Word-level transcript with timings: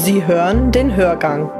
Sie 0.00 0.24
hören 0.24 0.70
den 0.70 0.94
Hörgang. 0.94 1.50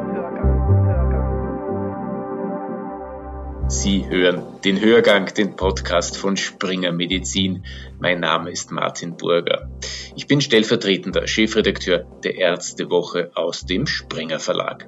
Sie 3.68 4.08
hören 4.08 4.45
den 4.64 4.80
Hörgang, 4.80 5.34
den 5.34 5.56
Podcast 5.56 6.16
von 6.16 6.37
Springer 6.37 6.93
Medizin. 6.93 7.64
Mein 7.98 8.21
Name 8.21 8.53
ist 8.53 8.71
Martin 8.71 9.16
Burger. 9.16 9.69
Ich 10.14 10.29
bin 10.29 10.40
stellvertretender 10.40 11.27
Chefredakteur 11.27 12.06
der 12.22 12.37
Ärztewoche 12.37 13.32
aus 13.35 13.66
dem 13.66 13.88
Springer 13.88 14.38
Verlag. 14.38 14.86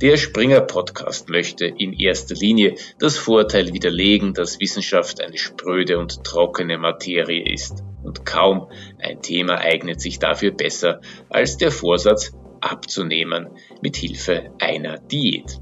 Der 0.00 0.16
Springer 0.16 0.62
Podcast 0.62 1.28
möchte 1.28 1.66
in 1.66 1.92
erster 1.92 2.34
Linie 2.34 2.76
das 2.98 3.18
Vorteil 3.18 3.74
widerlegen, 3.74 4.32
dass 4.32 4.60
Wissenschaft 4.60 5.20
eine 5.20 5.36
spröde 5.36 5.98
und 5.98 6.24
trockene 6.24 6.78
Materie 6.78 7.52
ist. 7.52 7.84
Und 8.02 8.24
kaum 8.24 8.68
ein 8.98 9.20
Thema 9.20 9.58
eignet 9.58 10.00
sich 10.00 10.18
dafür 10.18 10.52
besser 10.52 11.02
als 11.28 11.58
der 11.58 11.70
Vorsatz 11.70 12.32
abzunehmen 12.62 13.48
mit 13.80 13.96
Hilfe 13.96 14.52
einer 14.60 14.98
Diät. 14.98 15.60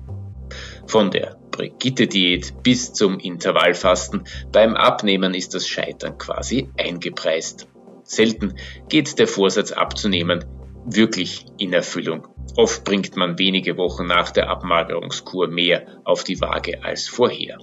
Von 0.86 1.10
der 1.10 1.36
Brigitte-Diät 1.50 2.62
bis 2.62 2.92
zum 2.92 3.18
Intervallfasten. 3.18 4.24
Beim 4.52 4.76
Abnehmen 4.76 5.34
ist 5.34 5.54
das 5.54 5.68
Scheitern 5.68 6.18
quasi 6.18 6.68
eingepreist. 6.78 7.68
Selten 8.02 8.54
geht 8.88 9.18
der 9.18 9.28
Vorsatz 9.28 9.72
abzunehmen 9.72 10.44
wirklich 10.86 11.46
in 11.58 11.72
Erfüllung. 11.72 12.26
Oft 12.56 12.84
bringt 12.84 13.16
man 13.16 13.38
wenige 13.38 13.76
Wochen 13.76 14.06
nach 14.06 14.30
der 14.30 14.48
Abmagerungskur 14.48 15.48
mehr 15.48 16.00
auf 16.04 16.24
die 16.24 16.40
Waage 16.40 16.82
als 16.82 17.08
vorher. 17.08 17.58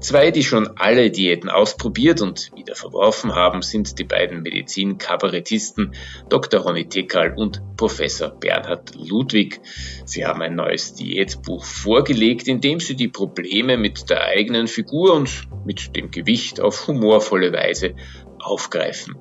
Zwei, 0.00 0.30
die 0.30 0.42
schon 0.42 0.78
alle 0.78 1.10
Diäten 1.10 1.50
ausprobiert 1.50 2.22
und 2.22 2.50
wieder 2.56 2.74
verworfen 2.74 3.34
haben, 3.34 3.60
sind 3.60 3.98
die 3.98 4.04
beiden 4.04 4.40
Medizin-Kabarettisten 4.40 5.94
Dr. 6.30 6.60
Ronny 6.60 6.88
Tekal 6.88 7.34
und 7.36 7.60
Professor 7.76 8.30
Bernhard 8.30 8.94
Ludwig. 8.94 9.60
Sie 10.06 10.24
haben 10.24 10.40
ein 10.40 10.56
neues 10.56 10.94
Diätbuch 10.94 11.66
vorgelegt, 11.66 12.48
in 12.48 12.62
dem 12.62 12.80
sie 12.80 12.96
die 12.96 13.08
Probleme 13.08 13.76
mit 13.76 14.08
der 14.08 14.24
eigenen 14.24 14.68
Figur 14.68 15.12
und 15.12 15.48
mit 15.66 15.94
dem 15.94 16.10
Gewicht 16.10 16.60
auf 16.60 16.86
humorvolle 16.88 17.52
Weise 17.52 17.94
aufgreifen. 18.38 19.16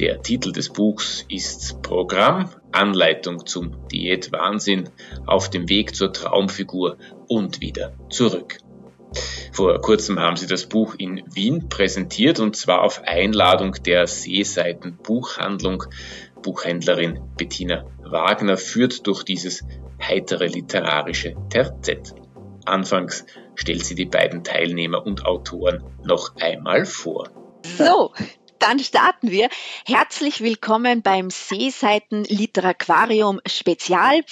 Der 0.00 0.20
Titel 0.22 0.50
des 0.50 0.70
Buchs 0.70 1.24
ist 1.28 1.80
Programm, 1.82 2.50
Anleitung 2.72 3.46
zum 3.46 3.86
Diätwahnsinn 3.88 4.90
auf 5.26 5.48
dem 5.48 5.68
Weg 5.68 5.94
zur 5.94 6.12
Traumfigur 6.12 6.98
und 7.28 7.60
wieder 7.60 7.94
zurück. 8.10 8.58
Vor 9.52 9.80
kurzem 9.80 10.20
haben 10.20 10.36
sie 10.36 10.46
das 10.46 10.66
Buch 10.66 10.94
in 10.96 11.22
Wien 11.34 11.68
präsentiert 11.68 12.40
und 12.40 12.56
zwar 12.56 12.82
auf 12.82 13.02
Einladung 13.04 13.72
der 13.84 14.06
Seeseiten 14.06 14.98
Buchhandlung. 15.02 15.84
Buchhändlerin 16.42 17.20
Bettina 17.36 17.84
Wagner 18.02 18.56
führt 18.56 19.06
durch 19.06 19.24
dieses 19.24 19.64
heitere 20.00 20.46
literarische 20.46 21.34
Terzett. 21.50 22.14
Anfangs 22.64 23.24
stellt 23.54 23.84
sie 23.84 23.94
die 23.94 24.04
beiden 24.04 24.44
Teilnehmer 24.44 25.04
und 25.04 25.26
Autoren 25.26 25.82
noch 26.04 26.36
einmal 26.36 26.84
vor. 26.84 27.30
So, 27.64 28.12
dann 28.58 28.78
starten 28.78 29.30
wir. 29.30 29.48
Herzlich 29.86 30.40
willkommen 30.40 31.02
beim 31.02 31.30
Seeseiten 31.30 32.24
Literaquarium 32.24 33.40
Spezial. 33.46 34.22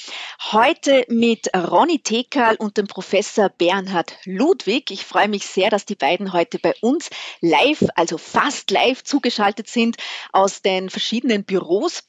Heute 0.53 1.05
mit 1.09 1.49
Ronny 1.55 2.01
Tekal 2.01 2.57
und 2.57 2.77
dem 2.77 2.87
Professor 2.87 3.49
Bernhard 3.49 4.17
Ludwig. 4.25 4.91
Ich 4.91 5.05
freue 5.05 5.29
mich 5.29 5.47
sehr, 5.47 5.71
dass 5.71 5.85
die 5.85 5.95
beiden 5.95 6.33
heute 6.33 6.59
bei 6.59 6.75
uns 6.81 7.11
live, 7.41 7.85
also 7.95 8.19
fast 8.19 8.71
live 8.71 9.05
zugeschaltet 9.05 9.69
sind 9.69 9.97
aus 10.33 10.63
den 10.63 10.91
verschiedenen 10.91 11.45
Büros. 11.45 12.03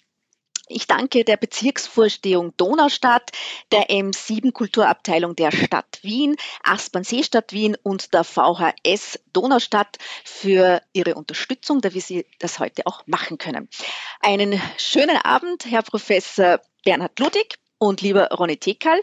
Ich 0.70 0.86
danke 0.86 1.24
der 1.24 1.38
Bezirksvorstehung 1.38 2.56
Donaustadt, 2.58 3.32
der 3.72 3.90
M7 3.90 4.52
Kulturabteilung 4.52 5.36
der 5.36 5.52
Stadt 5.52 6.00
Wien, 6.02 6.36
Aspern 6.64 7.04
Seestadt 7.04 7.54
Wien 7.54 7.78
und 7.84 8.14
der 8.14 8.24
VHS 8.24 9.20
Donaustadt 9.32 9.98
für 10.26 10.82
ihre 10.92 11.16
Unterstützung, 11.16 11.80
da 11.82 11.94
wir 11.94 12.02
sie 12.02 12.26
das 12.40 12.60
heute 12.60 12.86
auch 12.86 13.06
machen 13.08 13.38
können. 13.38 13.70
Einen 14.20 14.62
schönen 14.78 15.18
Abend, 15.18 15.66
Herr 15.66 15.84
Professor 15.84 16.60
Bernhard 16.84 17.18
Ludwig 17.20 17.56
und 17.78 18.02
lieber 18.02 18.30
Ronny 18.32 18.58
Tekal. 18.58 19.02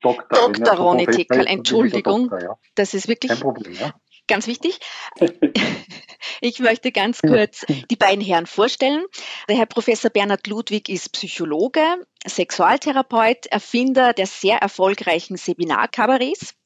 Dr. 0.00 0.26
Dr. 0.30 0.76
Ronny 0.76 1.06
Tekal, 1.06 1.46
Entschuldigung. 1.46 2.30
Doktor, 2.30 2.42
ja. 2.42 2.58
Das 2.74 2.94
ist 2.94 3.06
wirklich 3.06 3.38
Problem, 3.38 3.74
ja. 3.74 3.94
ganz 4.26 4.46
wichtig. 4.46 4.80
Ich 6.44 6.58
möchte 6.58 6.90
ganz 6.90 7.22
kurz 7.22 7.64
die 7.88 7.94
beiden 7.94 8.20
Herren 8.20 8.46
vorstellen. 8.46 9.04
Der 9.48 9.56
Herr 9.56 9.66
Professor 9.66 10.10
Bernhard 10.10 10.48
Ludwig 10.48 10.88
ist 10.88 11.12
Psychologe, 11.12 11.84
Sexualtherapeut, 12.26 13.46
Erfinder 13.46 14.12
der 14.12 14.26
sehr 14.26 14.58
erfolgreichen 14.58 15.36
Seminarkabarets 15.36 16.56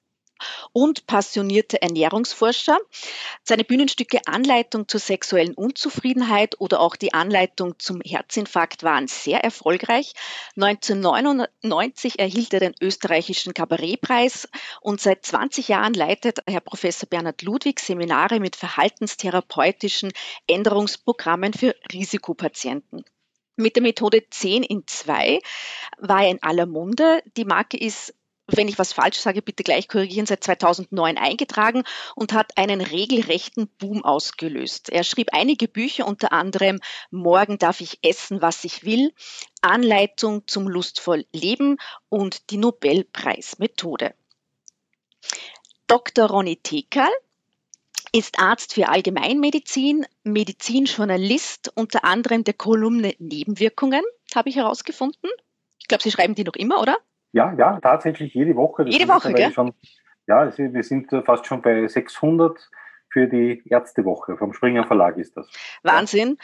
und 0.72 1.06
passionierter 1.06 1.78
Ernährungsforscher. 1.78 2.78
Seine 3.42 3.64
Bühnenstücke 3.64 4.20
Anleitung 4.26 4.88
zur 4.88 5.00
sexuellen 5.00 5.54
Unzufriedenheit 5.54 6.60
oder 6.60 6.80
auch 6.80 6.96
die 6.96 7.14
Anleitung 7.14 7.78
zum 7.78 8.00
Herzinfarkt 8.00 8.82
waren 8.82 9.08
sehr 9.08 9.42
erfolgreich. 9.42 10.14
1999 10.56 12.18
erhielt 12.18 12.52
er 12.54 12.60
den 12.60 12.74
österreichischen 12.80 13.54
Kabarettpreis 13.54 14.48
und 14.80 15.00
seit 15.00 15.24
20 15.24 15.68
Jahren 15.68 15.94
leitet 15.94 16.40
Herr 16.46 16.60
Professor 16.60 17.08
Bernhard 17.08 17.42
Ludwig 17.42 17.80
Seminare 17.80 18.40
mit 18.40 18.56
verhaltenstherapeutischen 18.56 20.12
Änderungsprogrammen 20.46 21.52
für 21.52 21.74
Risikopatienten. 21.92 23.04
Mit 23.58 23.76
der 23.76 23.82
Methode 23.82 24.28
10 24.28 24.62
in 24.62 24.86
2 24.86 25.40
war 25.98 26.24
er 26.24 26.30
in 26.30 26.42
aller 26.42 26.66
Munde. 26.66 27.22
Die 27.38 27.46
Marke 27.46 27.78
ist 27.78 28.14
wenn 28.48 28.68
ich 28.68 28.78
was 28.78 28.92
falsch 28.92 29.18
sage, 29.18 29.42
bitte 29.42 29.64
gleich 29.64 29.88
korrigieren, 29.88 30.26
seit 30.26 30.44
2009 30.44 31.18
eingetragen 31.18 31.82
und 32.14 32.32
hat 32.32 32.56
einen 32.56 32.80
regelrechten 32.80 33.68
Boom 33.78 34.04
ausgelöst. 34.04 34.90
Er 34.90 35.04
schrieb 35.04 35.30
einige 35.32 35.68
Bücher, 35.68 36.06
unter 36.06 36.32
anderem 36.32 36.80
Morgen 37.10 37.58
darf 37.58 37.80
ich 37.80 37.98
essen, 38.02 38.42
was 38.42 38.64
ich 38.64 38.84
will, 38.84 39.12
Anleitung 39.62 40.46
zum 40.46 40.68
lustvoll 40.68 41.26
Leben 41.32 41.78
und 42.08 42.50
die 42.50 42.58
Nobelpreismethode. 42.58 44.14
Dr. 45.88 46.26
Ronny 46.26 46.56
Tekal 46.56 47.10
ist 48.12 48.38
Arzt 48.38 48.74
für 48.74 48.88
Allgemeinmedizin, 48.88 50.06
Medizinjournalist, 50.22 51.72
unter 51.74 52.04
anderem 52.04 52.44
der 52.44 52.54
Kolumne 52.54 53.14
Nebenwirkungen, 53.18 54.02
habe 54.34 54.48
ich 54.48 54.56
herausgefunden. 54.56 55.30
Ich 55.78 55.88
glaube, 55.88 56.02
Sie 56.02 56.10
schreiben 56.10 56.34
die 56.34 56.44
noch 56.44 56.56
immer, 56.56 56.80
oder? 56.80 56.96
Ja, 57.32 57.54
ja, 57.58 57.80
tatsächlich 57.80 58.34
jede 58.34 58.56
Woche. 58.56 58.84
Das 58.84 58.94
jede 58.94 59.08
Woche, 59.08 59.32
gell? 59.32 59.52
Schon, 59.52 59.72
ja, 60.26 60.50
wir 60.56 60.82
sind 60.82 61.10
fast 61.24 61.46
schon 61.46 61.62
bei 61.62 61.86
600 61.86 62.70
für 63.08 63.26
die 63.26 63.62
Ärztewoche. 63.66 64.36
Vom 64.36 64.52
Springer 64.52 64.86
Verlag 64.86 65.16
ist 65.16 65.36
das. 65.36 65.48
Wahnsinn. 65.82 66.38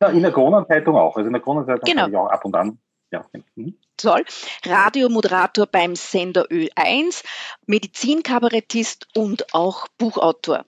Ja, 0.00 0.08
in 0.08 0.22
der 0.22 0.32
Kronenzeitung 0.32 0.96
auch. 0.96 1.16
Also 1.16 1.26
in 1.26 1.32
der 1.32 1.42
Kronenzeitung 1.42 1.84
genau. 1.84 2.08
ich 2.08 2.16
auch 2.16 2.28
ab 2.28 2.44
und 2.44 2.54
an. 2.54 2.78
Ja. 3.10 3.24
Mhm. 3.54 3.78
Toll. 3.96 4.24
Radiomoderator 4.64 5.66
beim 5.66 5.94
Sender 5.94 6.46
Ö1, 6.46 7.24
Medizinkabarettist 7.66 9.08
und 9.16 9.54
auch 9.54 9.86
Buchautor. 9.98 10.64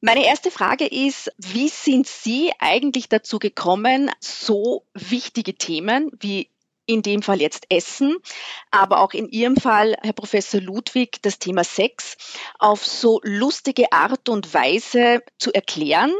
Meine 0.00 0.24
erste 0.24 0.50
Frage 0.50 0.86
ist, 0.86 1.30
wie 1.36 1.68
sind 1.68 2.06
Sie 2.06 2.52
eigentlich 2.58 3.08
dazu 3.08 3.38
gekommen, 3.38 4.10
so 4.20 4.86
wichtige 4.94 5.54
Themen 5.54 6.10
wie 6.18 6.48
in 6.90 7.02
dem 7.02 7.22
Fall 7.22 7.40
jetzt 7.40 7.66
Essen, 7.70 8.16
aber 8.70 9.00
auch 9.00 9.12
in 9.12 9.28
Ihrem 9.28 9.56
Fall, 9.56 9.96
Herr 10.02 10.12
Professor 10.12 10.60
Ludwig, 10.60 11.22
das 11.22 11.38
Thema 11.38 11.64
Sex 11.64 12.16
auf 12.58 12.84
so 12.84 13.20
lustige 13.22 13.92
Art 13.92 14.28
und 14.28 14.52
Weise 14.52 15.22
zu 15.38 15.52
erklären. 15.52 16.12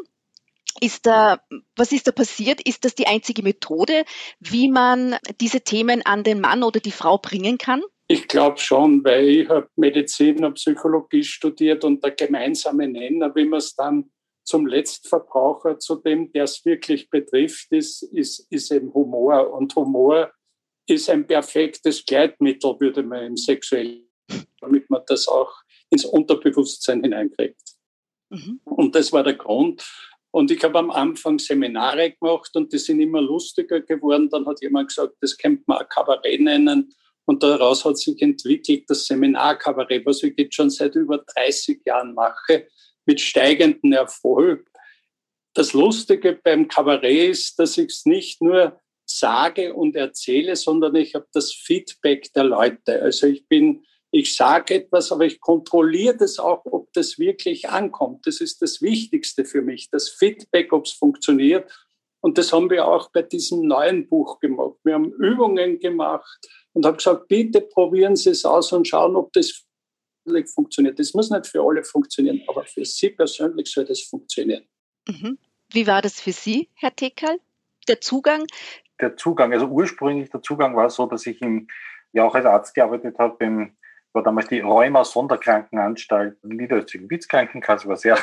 Ist 0.80 1.06
da, 1.06 1.40
was 1.76 1.90
ist 1.90 2.06
da 2.06 2.12
passiert? 2.12 2.60
Ist 2.60 2.84
das 2.84 2.94
die 2.94 3.08
einzige 3.08 3.42
Methode, 3.42 4.04
wie 4.38 4.70
man 4.70 5.16
diese 5.40 5.62
Themen 5.62 6.06
an 6.06 6.22
den 6.22 6.40
Mann 6.40 6.62
oder 6.62 6.78
die 6.78 6.92
Frau 6.92 7.18
bringen 7.18 7.58
kann? 7.58 7.82
Ich 8.06 8.28
glaube 8.28 8.58
schon, 8.58 9.04
weil 9.04 9.28
ich 9.28 9.48
habe 9.48 9.68
Medizin 9.76 10.44
und 10.44 10.54
Psychologie 10.54 11.24
studiert 11.24 11.84
und 11.84 12.02
der 12.02 12.12
gemeinsame 12.12 12.88
Nenner, 12.88 13.34
wie 13.34 13.44
man 13.44 13.58
es 13.58 13.74
dann 13.74 14.10
zum 14.44 14.66
Letztverbraucher, 14.66 15.78
zu 15.78 15.96
dem, 15.96 16.32
der 16.32 16.44
es 16.44 16.64
wirklich 16.64 17.08
betrifft, 17.08 17.70
ist, 17.70 18.02
ist, 18.02 18.46
ist 18.50 18.72
eben 18.72 18.92
Humor. 18.92 19.52
Und 19.52 19.74
Humor 19.76 20.32
ist 20.90 21.10
ein 21.10 21.26
perfektes 21.26 22.04
Gleitmittel, 22.04 22.76
würde 22.78 23.02
man 23.02 23.24
im 23.24 23.36
Sexuellen, 23.36 24.08
damit 24.60 24.88
man 24.90 25.02
das 25.06 25.28
auch 25.28 25.52
ins 25.90 26.04
Unterbewusstsein 26.04 27.02
hineinkriegt. 27.02 27.60
Mhm. 28.30 28.60
Und 28.64 28.94
das 28.94 29.12
war 29.12 29.22
der 29.22 29.34
Grund. 29.34 29.84
Und 30.32 30.50
ich 30.50 30.62
habe 30.62 30.78
am 30.78 30.90
Anfang 30.90 31.38
Seminare 31.38 32.12
gemacht 32.12 32.54
und 32.54 32.72
die 32.72 32.78
sind 32.78 33.00
immer 33.00 33.20
lustiger 33.20 33.80
geworden. 33.80 34.28
Dann 34.30 34.46
hat 34.46 34.62
jemand 34.62 34.88
gesagt, 34.88 35.14
das 35.20 35.36
könnte 35.36 35.64
man 35.66 35.88
Kabarett 35.88 36.40
nennen. 36.40 36.94
Und 37.24 37.42
daraus 37.42 37.84
hat 37.84 37.98
sich 37.98 38.20
entwickelt 38.22 38.88
das 38.88 39.06
Seminarkabarett, 39.06 40.06
was 40.06 40.22
ich 40.22 40.34
jetzt 40.36 40.54
schon 40.54 40.70
seit 40.70 40.94
über 40.94 41.18
30 41.18 41.80
Jahren 41.84 42.14
mache, 42.14 42.68
mit 43.06 43.20
steigendem 43.20 43.92
Erfolg. 43.92 44.70
Das 45.54 45.72
Lustige 45.72 46.38
beim 46.42 46.68
Kabarett 46.68 47.30
ist, 47.30 47.58
dass 47.58 47.76
ich 47.76 47.88
es 47.90 48.06
nicht 48.06 48.40
nur 48.40 48.80
sage 49.18 49.74
und 49.74 49.96
erzähle, 49.96 50.56
sondern 50.56 50.94
ich 50.94 51.14
habe 51.14 51.26
das 51.32 51.52
Feedback 51.52 52.32
der 52.32 52.44
Leute. 52.44 53.02
Also 53.02 53.26
ich 53.26 53.46
bin, 53.48 53.84
ich 54.10 54.34
sage 54.34 54.74
etwas, 54.74 55.12
aber 55.12 55.24
ich 55.24 55.40
kontrolliere 55.40 56.16
das 56.16 56.38
auch, 56.38 56.64
ob 56.66 56.92
das 56.92 57.18
wirklich 57.18 57.68
ankommt. 57.68 58.26
Das 58.26 58.40
ist 58.40 58.62
das 58.62 58.82
Wichtigste 58.82 59.44
für 59.44 59.62
mich, 59.62 59.90
das 59.90 60.08
Feedback, 60.08 60.72
ob 60.72 60.86
es 60.86 60.92
funktioniert. 60.92 61.70
Und 62.22 62.36
das 62.36 62.52
haben 62.52 62.68
wir 62.68 62.86
auch 62.86 63.10
bei 63.10 63.22
diesem 63.22 63.66
neuen 63.66 64.06
Buch 64.06 64.40
gemacht. 64.40 64.76
Wir 64.84 64.94
haben 64.94 65.12
Übungen 65.12 65.78
gemacht 65.78 66.48
und 66.74 66.84
haben 66.84 66.98
gesagt, 66.98 67.28
bitte 67.28 67.62
probieren 67.62 68.14
Sie 68.14 68.30
es 68.30 68.44
aus 68.44 68.72
und 68.72 68.86
schauen, 68.86 69.16
ob 69.16 69.32
das 69.32 69.64
funktioniert. 70.54 70.98
Das 70.98 71.14
muss 71.14 71.30
nicht 71.30 71.46
für 71.46 71.62
alle 71.62 71.82
funktionieren, 71.82 72.42
aber 72.46 72.64
für 72.64 72.84
Sie 72.84 73.10
persönlich 73.10 73.70
soll 73.70 73.86
das 73.86 74.02
funktionieren. 74.02 74.64
Mhm. 75.08 75.38
Wie 75.72 75.86
war 75.86 76.02
das 76.02 76.20
für 76.20 76.32
Sie, 76.32 76.68
Herr 76.74 76.94
Tekal? 76.94 77.38
Der 77.88 78.00
Zugang? 78.00 78.46
Der 79.00 79.16
Zugang, 79.16 79.52
also 79.52 79.66
ursprünglich 79.66 80.30
der 80.30 80.42
Zugang 80.42 80.76
war 80.76 80.90
so, 80.90 81.06
dass 81.06 81.26
ich 81.26 81.40
im, 81.42 81.68
ja 82.12 82.24
auch 82.24 82.34
als 82.34 82.46
Arzt 82.46 82.74
gearbeitet 82.74 83.18
habe, 83.18 83.36
beim, 83.38 83.76
war 84.12 84.22
damals 84.22 84.48
die 84.48 84.60
Rheuma 84.60 85.04
Sonderkrankenanstalt 85.04 86.42
Niederösterreich 86.44 87.08
Witz 87.10 87.28
Krankenkasse, 87.28 87.88
war 87.88 87.96
sehr, 87.96 88.18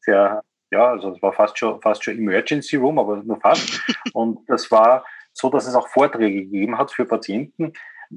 sehr, 0.00 0.42
ja, 0.70 0.88
also 0.88 1.10
es 1.12 1.22
war 1.22 1.32
fast 1.32 1.58
schon, 1.58 1.80
fast 1.80 2.04
schon 2.04 2.18
Emergency 2.18 2.76
Room, 2.76 2.98
aber 2.98 3.16
nur 3.16 3.40
fast. 3.40 3.80
Und 4.12 4.48
das 4.48 4.70
war 4.70 5.04
so, 5.32 5.50
dass 5.50 5.66
es 5.66 5.74
auch 5.74 5.88
Vorträge 5.88 6.42
gegeben 6.42 6.78
hat 6.78 6.92
für 6.92 7.04
Patienten 7.04 7.72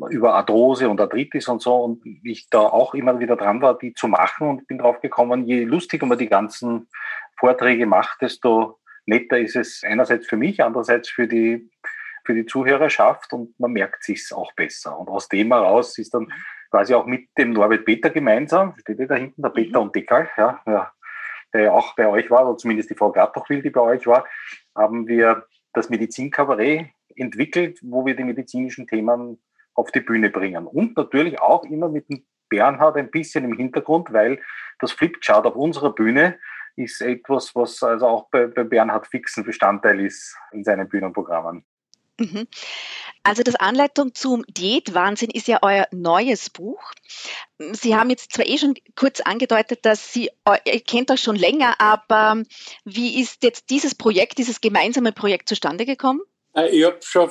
über 0.10 0.36
Arthrose 0.36 0.90
und 0.90 1.02
Arthritis 1.02 1.48
und 1.48 1.62
so 1.62 1.76
und 1.76 2.06
ich 2.24 2.50
da 2.50 2.60
auch 2.60 2.94
immer 2.94 3.20
wieder 3.20 3.36
dran 3.36 3.62
war, 3.62 3.78
die 3.78 3.94
zu 3.94 4.08
machen 4.08 4.48
und 4.48 4.68
bin 4.68 4.78
drauf 4.78 5.02
gekommen, 5.02 5.46
je 5.46 5.64
lustiger 5.64 6.06
man 6.06 6.18
die 6.18 6.30
ganzen 6.30 6.88
Vorträge 7.40 7.86
macht, 7.86 8.22
desto 8.22 8.77
netter 9.08 9.40
ist 9.40 9.56
es 9.56 9.84
einerseits 9.84 10.28
für 10.28 10.38
mich, 10.38 10.62
andererseits 10.64 11.10
für 11.10 11.28
die, 11.28 11.70
für 12.26 12.34
die 12.34 12.46
Zuhörerschaft 12.46 13.34
und 13.34 13.60
man 13.60 13.72
merkt 13.72 14.04
sich 14.04 14.32
auch 14.34 14.54
besser. 14.54 14.98
Und 15.00 15.10
aus 15.10 15.28
dem 15.30 15.52
heraus 15.52 15.98
ist 15.98 16.14
dann 16.14 16.32
quasi 16.70 16.94
auch 16.94 17.06
mit 17.06 17.30
dem 17.38 17.52
Norbert 17.52 17.86
Peter 17.86 18.10
gemeinsam, 18.10 18.76
steht 18.80 19.10
da 19.10 19.16
hinten, 19.16 19.42
der 19.42 19.50
Peter 19.50 19.80
mhm. 19.80 19.88
und 19.88 19.96
Dekal, 19.96 20.30
ja, 20.38 20.62
ja, 20.66 20.92
der 21.54 21.62
ja 21.62 21.72
auch 21.72 21.96
bei 21.96 22.08
euch 22.08 22.30
war, 22.30 22.48
oder 22.48 22.58
zumindest 22.58 22.90
die 22.90 22.96
Frau 22.96 23.12
Glattochwil, 23.12 23.62
die 23.62 23.70
bei 23.70 23.82
euch 23.82 24.06
war, 24.06 24.26
haben 24.76 25.08
wir 25.08 25.46
das 25.74 25.90
Medizinkabarett 25.90 26.90
entwickelt, 27.16 27.80
wo 27.82 28.06
wir 28.06 28.16
die 28.16 28.24
medizinischen 28.24 28.88
Themen 28.88 29.42
auf 29.74 29.92
die 29.92 30.02
Bühne 30.02 30.30
bringen. 30.30 30.68
Und 30.68 30.98
natürlich 30.98 31.40
auch 31.40 31.64
immer 31.64 31.88
mit 31.88 32.10
dem 32.10 32.26
Bernhard 32.50 32.98
ein 32.98 33.12
bisschen 33.12 33.44
im 33.46 33.54
Hintergrund, 33.54 34.12
weil 34.12 34.40
das 34.80 34.92
Flipchart 34.92 35.46
auf 35.46 35.56
unserer 35.56 35.94
Bühne 35.94 36.38
ist 36.78 37.02
etwas, 37.02 37.54
was 37.56 37.82
also 37.84 38.08
auch 38.08 38.30
bei, 38.30 38.48
bei 38.48 38.64
Bernhard 38.64 39.08
fixen 39.08 39.44
Bestandteil 39.44 40.00
ist 40.00 40.36
in 40.52 40.64
seinen 40.64 40.88
Bühnenprogrammen. 40.88 41.66
Mhm. 42.20 42.48
Also 43.24 43.44
das 43.44 43.56
Anleitung 43.56 44.16
zum 44.16 44.44
Diätwahnsinn 44.48 45.30
ist 45.30 45.48
ja 45.48 45.60
euer 45.62 45.88
neues 45.92 46.50
Buch. 46.50 46.82
Sie 47.74 47.96
haben 47.96 48.10
jetzt 48.10 48.34
zwar 48.34 48.48
eh 48.48 48.58
schon 48.58 48.76
kurz 48.96 49.22
angedeutet, 49.22 49.86
dass 49.86 50.14
Sie, 50.14 50.30
ihr 50.66 50.80
kennt 50.82 51.10
das 51.10 51.22
schon 51.22 51.36
länger, 51.36 51.80
aber 51.80 52.44
wie 52.86 53.22
ist 53.22 53.44
jetzt 53.44 53.70
dieses 53.70 53.94
Projekt, 53.94 54.38
dieses 54.38 54.62
gemeinsame 54.62 55.12
Projekt 55.12 55.50
zustande 55.50 55.86
gekommen? 55.86 56.22
Äh, 56.56 56.70
ich 56.70 56.86
habe 56.86 56.98
schon 57.02 57.30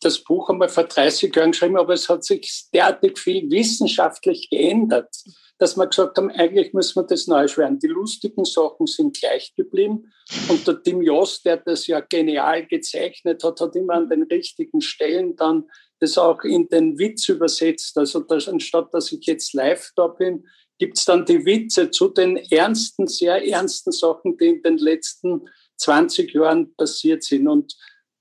das 0.00 0.18
Buch 0.22 0.50
einmal 0.50 0.68
vor 0.68 0.84
30 0.84 1.34
Jahren 1.34 1.50
geschrieben, 1.50 1.76
aber 1.76 1.94
es 1.94 2.08
hat 2.08 2.24
sich 2.24 2.66
derartig 2.72 3.18
viel 3.18 3.50
wissenschaftlich 3.50 4.48
geändert, 4.50 5.14
dass 5.62 5.76
wir 5.76 5.86
gesagt 5.86 6.18
haben, 6.18 6.28
eigentlich 6.32 6.72
müssen 6.72 6.96
wir 6.96 7.06
das 7.06 7.28
neu 7.28 7.46
schreiben. 7.46 7.78
Die 7.78 7.86
lustigen 7.86 8.44
Sachen 8.44 8.88
sind 8.88 9.16
gleich 9.16 9.54
geblieben. 9.54 10.12
Und 10.48 10.66
der 10.66 10.82
Tim 10.82 11.00
Jost, 11.02 11.44
der 11.44 11.58
das 11.58 11.86
ja 11.86 12.00
genial 12.00 12.66
gezeichnet 12.66 13.44
hat, 13.44 13.60
hat 13.60 13.76
immer 13.76 13.94
an 13.94 14.08
den 14.08 14.24
richtigen 14.24 14.80
Stellen 14.80 15.36
dann 15.36 15.70
das 16.00 16.18
auch 16.18 16.42
in 16.42 16.68
den 16.68 16.98
Witz 16.98 17.28
übersetzt. 17.28 17.96
Also 17.96 18.18
dass, 18.18 18.48
anstatt 18.48 18.92
dass 18.92 19.12
ich 19.12 19.24
jetzt 19.26 19.54
live 19.54 19.92
da 19.94 20.08
bin, 20.08 20.48
gibt 20.80 20.98
es 20.98 21.04
dann 21.04 21.24
die 21.24 21.46
Witze 21.46 21.92
zu 21.92 22.08
den 22.08 22.38
ernsten, 22.38 23.06
sehr 23.06 23.46
ernsten 23.46 23.92
Sachen, 23.92 24.36
die 24.38 24.48
in 24.48 24.62
den 24.62 24.78
letzten 24.78 25.48
20 25.76 26.34
Jahren 26.34 26.74
passiert 26.74 27.22
sind. 27.22 27.46
Und 27.46 27.76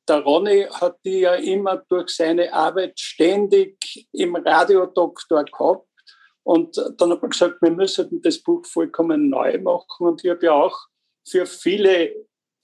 der 0.08 0.20
Ronny 0.20 0.68
hat 0.70 1.00
die 1.04 1.22
ja 1.22 1.34
immer 1.34 1.78
durch 1.90 2.10
seine 2.10 2.54
Arbeit 2.54 3.00
ständig 3.00 4.08
im 4.12 4.36
Radiodoktor 4.36 5.44
gehabt. 5.46 5.88
Und 6.44 6.78
dann 6.98 7.12
hat 7.12 7.22
man 7.22 7.32
gesagt, 7.32 7.62
wir 7.62 7.72
müssen 7.72 8.22
das 8.22 8.40
Buch 8.40 8.66
vollkommen 8.66 9.30
neu 9.30 9.60
machen. 9.60 10.08
Und 10.08 10.24
ich 10.24 10.30
habe 10.32 10.46
ja 10.46 10.54
auch 10.54 10.78
für 11.28 11.46
viele 11.46 12.14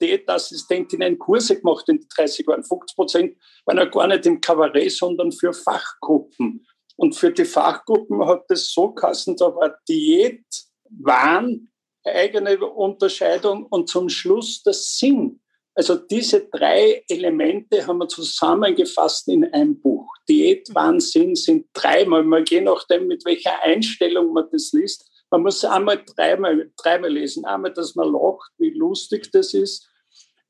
Diätassistentinnen 0.00 1.18
Kurse 1.18 1.60
gemacht 1.60 1.88
in 1.88 1.98
den 1.98 2.08
30 2.14 2.46
Jahren. 2.46 2.64
50 2.64 2.96
Prozent 2.96 3.36
waren 3.66 3.78
ja 3.78 3.84
gar 3.84 4.06
nicht 4.06 4.26
im 4.26 4.40
Kabarett, 4.40 4.92
sondern 4.92 5.32
für 5.32 5.52
Fachgruppen. 5.52 6.66
Und 6.96 7.14
für 7.14 7.30
die 7.30 7.44
Fachgruppen 7.44 8.26
hat 8.26 8.44
es 8.48 8.72
so 8.72 8.92
geheißen, 8.92 9.36
da 9.36 9.54
war 9.54 9.76
Diät, 9.88 10.44
Wahn, 10.90 11.68
eigene 12.04 12.58
Unterscheidung 12.58 13.66
und 13.66 13.88
zum 13.88 14.08
Schluss 14.08 14.62
der 14.62 14.72
Sinn. 14.72 15.40
Also 15.78 15.94
diese 15.94 16.40
drei 16.48 17.04
Elemente 17.08 17.86
haben 17.86 17.98
wir 17.98 18.08
zusammengefasst 18.08 19.28
in 19.28 19.44
einem 19.44 19.80
Buch. 19.80 20.12
Diät, 20.28 20.68
Wahnsinn 20.74 21.36
sind 21.36 21.68
dreimal, 21.72 22.24
man 22.24 22.44
je 22.46 22.62
nachdem, 22.62 23.06
mit 23.06 23.24
welcher 23.24 23.62
Einstellung 23.62 24.32
man 24.32 24.48
das 24.50 24.72
liest. 24.72 25.08
Man 25.30 25.42
muss 25.42 25.64
einmal 25.64 26.02
dreimal, 26.04 26.72
dreimal 26.76 27.12
lesen. 27.12 27.44
Einmal, 27.44 27.72
dass 27.72 27.94
man 27.94 28.12
lacht, 28.12 28.50
wie 28.58 28.70
lustig 28.70 29.30
das 29.30 29.54
ist. 29.54 29.88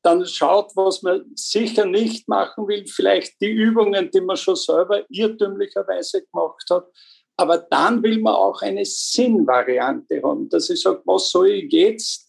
Dann 0.00 0.24
schaut, 0.24 0.74
was 0.76 1.02
man 1.02 1.26
sicher 1.34 1.84
nicht 1.84 2.26
machen 2.26 2.66
will. 2.66 2.86
Vielleicht 2.86 3.38
die 3.42 3.50
Übungen, 3.50 4.10
die 4.10 4.22
man 4.22 4.38
schon 4.38 4.56
selber 4.56 5.04
irrtümlicherweise 5.10 6.24
gemacht 6.24 6.64
hat. 6.70 6.86
Aber 7.36 7.58
dann 7.58 8.02
will 8.02 8.18
man 8.18 8.34
auch 8.34 8.62
eine 8.62 8.86
Sinnvariante 8.86 10.22
haben, 10.22 10.48
dass 10.48 10.70
ich 10.70 10.80
sage, 10.80 11.02
was 11.04 11.28
soll 11.28 11.50
ich 11.50 11.70
jetzt 11.70 12.27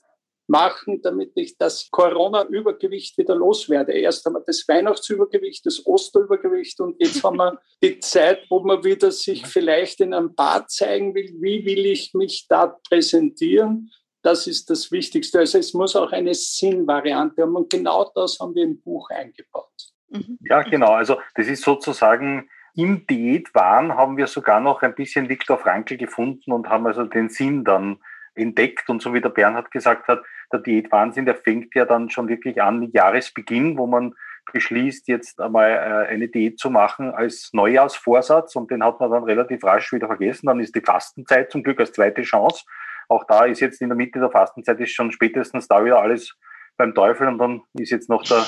machen, 0.50 1.02
damit 1.02 1.32
ich 1.36 1.58
das 1.58 1.90
Corona-Übergewicht 1.92 3.18
wieder 3.18 3.36
loswerde. 3.36 3.94
Erst 3.94 4.26
haben 4.26 4.34
wir 4.34 4.44
das 4.46 4.68
Weihnachtsübergewicht, 4.68 5.66
das 5.66 5.86
Osterübergewicht 5.86 6.80
und 6.82 6.96
jetzt 7.00 7.24
haben 7.24 7.38
wir 7.38 7.60
die 7.84 8.00
Zeit, 8.00 8.42
wo 8.50 8.60
man 8.62 8.84
wieder 8.84 9.12
sich 9.12 9.46
vielleicht 9.46 10.02
in 10.02 10.14
einem 10.14 10.36
Bad 10.36 10.70
zeigen 10.70 11.16
will, 11.16 11.34
wie 11.40 11.66
will 11.66 11.86
ich 11.86 12.14
mich 12.14 12.48
da 12.50 12.76
präsentieren. 12.90 13.92
Das 14.22 14.48
ist 14.48 14.70
das 14.70 14.92
Wichtigste. 14.92 15.40
Also 15.40 15.60
es 15.60 15.74
muss 15.74 15.96
auch 15.96 16.12
eine 16.12 16.34
Sinnvariante 16.34 17.44
haben 17.44 17.56
und 17.56 17.70
genau 17.70 18.12
das 18.14 18.38
haben 18.40 18.56
wir 18.56 18.64
im 18.64 18.82
Buch 18.82 19.10
eingebaut. 19.12 19.72
Mhm. 20.10 20.38
Ja, 20.42 20.64
genau. 20.64 20.92
Also 20.92 21.18
das 21.36 21.48
ist 21.48 21.64
sozusagen 21.64 22.50
im 22.76 23.06
Diätwahn 23.08 23.96
haben 23.96 24.18
wir 24.18 24.28
sogar 24.28 24.60
noch 24.60 24.82
ein 24.82 24.96
bisschen 24.96 25.30
Viktor 25.30 25.58
Frankl 25.58 25.98
gefunden 25.98 26.52
und 26.52 26.70
haben 26.70 26.88
also 26.88 27.04
den 27.04 27.30
Sinn 27.30 27.64
dann 27.64 28.00
entdeckt. 28.40 28.90
Und 28.90 29.02
so 29.02 29.14
wie 29.14 29.22
der 29.22 29.30
Bernhard 29.30 29.72
gesagt 29.72 30.08
hat, 30.08 30.24
der 30.52 30.60
Diätwahnsinn, 30.60 31.26
der 31.26 31.36
fängt 31.36 31.76
ja 31.76 31.86
dann 31.86 32.10
schon 32.10 32.28
wirklich 32.28 32.62
an 32.62 32.90
Jahresbeginn, 32.92 33.78
wo 33.78 33.86
man 33.86 34.16
beschließt, 34.52 35.08
jetzt 35.08 35.40
einmal 35.40 35.72
äh, 35.72 36.12
eine 36.12 36.28
Diät 36.28 36.60
zu 36.60 36.70
machen 36.70 37.12
als 37.12 37.50
Neujahrsvorsatz 37.54 38.56
und 38.56 38.72
den 38.72 38.84
hat 38.84 39.00
man 39.00 39.12
dann 39.12 39.24
relativ 39.24 39.64
rasch 39.64 39.94
wieder 39.94 40.08
vergessen. 40.08 40.48
Dann 40.48 40.60
ist 40.60 40.76
die 40.76 40.82
Fastenzeit 40.82 41.52
zum 41.52 41.64
Glück 41.64 41.80
als 41.80 41.92
zweite 41.92 42.24
Chance. 42.24 42.66
Auch 43.08 43.26
da 43.26 43.46
ist 43.46 43.60
jetzt 43.60 43.82
in 43.82 43.90
der 43.90 43.98
Mitte 43.98 44.20
der 44.20 44.32
Fastenzeit 44.32 44.80
ist 44.80 44.94
schon 44.94 45.12
spätestens 45.12 45.68
da 45.68 45.84
wieder 45.84 46.02
alles 46.02 46.36
beim 46.78 46.94
Teufel 46.94 47.28
und 47.28 47.38
dann 47.38 47.62
ist 47.74 47.92
jetzt 47.92 48.10
noch 48.10 48.24
der, 48.24 48.46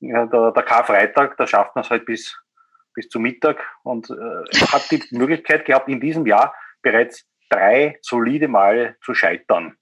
ja, 0.00 0.26
der, 0.26 0.52
der 0.52 0.62
Karfreitag, 0.62 1.36
da 1.36 1.46
schafft 1.46 1.74
man 1.74 1.84
es 1.84 1.90
halt 1.90 2.04
bis, 2.04 2.38
bis 2.94 3.08
zum 3.08 3.22
Mittag 3.22 3.58
und 3.82 4.10
äh, 4.10 4.14
hat 4.66 4.90
die 4.90 5.02
Möglichkeit 5.10 5.64
gehabt, 5.64 5.88
in 5.88 6.00
diesem 6.00 6.26
Jahr 6.26 6.54
bereits 6.82 7.26
drei 7.50 7.98
solide 8.00 8.48
Male 8.48 8.96
zu 9.04 9.14
scheitern. 9.14 9.76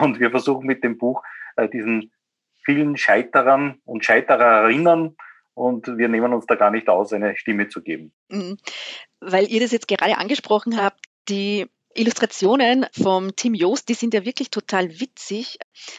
Und 0.00 0.20
wir 0.20 0.30
versuchen 0.30 0.66
mit 0.66 0.84
dem 0.84 0.98
Buch 0.98 1.22
äh, 1.56 1.68
diesen 1.68 2.12
vielen 2.64 2.96
Scheiterern 2.96 3.80
und 3.84 4.04
Scheitererinnen 4.04 5.16
und 5.54 5.86
wir 5.98 6.08
nehmen 6.08 6.32
uns 6.32 6.46
da 6.46 6.54
gar 6.54 6.70
nicht 6.70 6.88
aus, 6.88 7.12
eine 7.12 7.36
Stimme 7.36 7.68
zu 7.68 7.82
geben. 7.82 8.12
Mhm. 8.28 8.58
Weil 9.20 9.50
ihr 9.50 9.60
das 9.60 9.72
jetzt 9.72 9.88
gerade 9.88 10.18
angesprochen 10.18 10.80
habt, 10.80 11.06
die 11.28 11.66
Illustrationen 11.98 12.86
vom 12.92 13.34
Tim 13.36 13.54
Joost, 13.54 13.88
die 13.88 13.94
sind 13.94 14.14
ja 14.14 14.24
wirklich 14.24 14.50
total 14.50 15.00
witzig. 15.00 15.58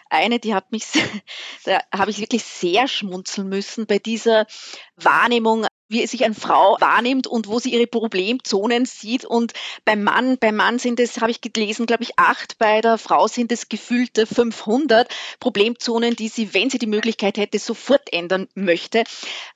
Eine, 0.10 0.40
die 0.40 0.54
hat 0.54 0.72
mich, 0.72 0.86
da 1.66 1.80
habe 1.94 2.12
ich 2.12 2.20
wirklich 2.20 2.44
sehr 2.44 2.88
schmunzeln 2.88 3.50
müssen 3.50 3.86
bei 3.86 4.00
dieser 4.00 4.48
Wahrnehmung 4.96 5.66
wie 5.90 6.06
sich 6.06 6.24
eine 6.24 6.36
Frau 6.36 6.78
wahrnimmt 6.80 7.28
und 7.28 7.48
wo 7.48 7.60
sie 7.60 7.74
ihre 7.74 7.88
Problemzonen 7.88 8.86
sieht. 8.86 9.26
Und 9.26 9.54
beim 9.86 10.04
Mann, 10.04 10.38
beim 10.38 10.56
Mann 10.56 10.78
sind 10.78 11.00
es, 11.00 11.20
habe 11.20 11.32
ich 11.32 11.42
gelesen, 11.42 11.88
glaube 11.88 12.04
ich, 12.04 12.18
acht, 12.18 12.60
bei 12.60 12.80
der 12.80 12.98
Frau 12.98 13.28
sind 13.28 13.52
es 13.52 13.70
gefühlte 13.70 14.28
500 14.28 15.10
Problemzonen, 15.40 16.16
die 16.16 16.28
sie, 16.28 16.54
wenn 16.54 16.70
sie 16.70 16.78
die 16.78 16.86
Möglichkeit 16.86 17.38
hätte, 17.38 17.58
sofort 17.58 18.14
ändern 18.14 18.48
möchte. 18.54 19.04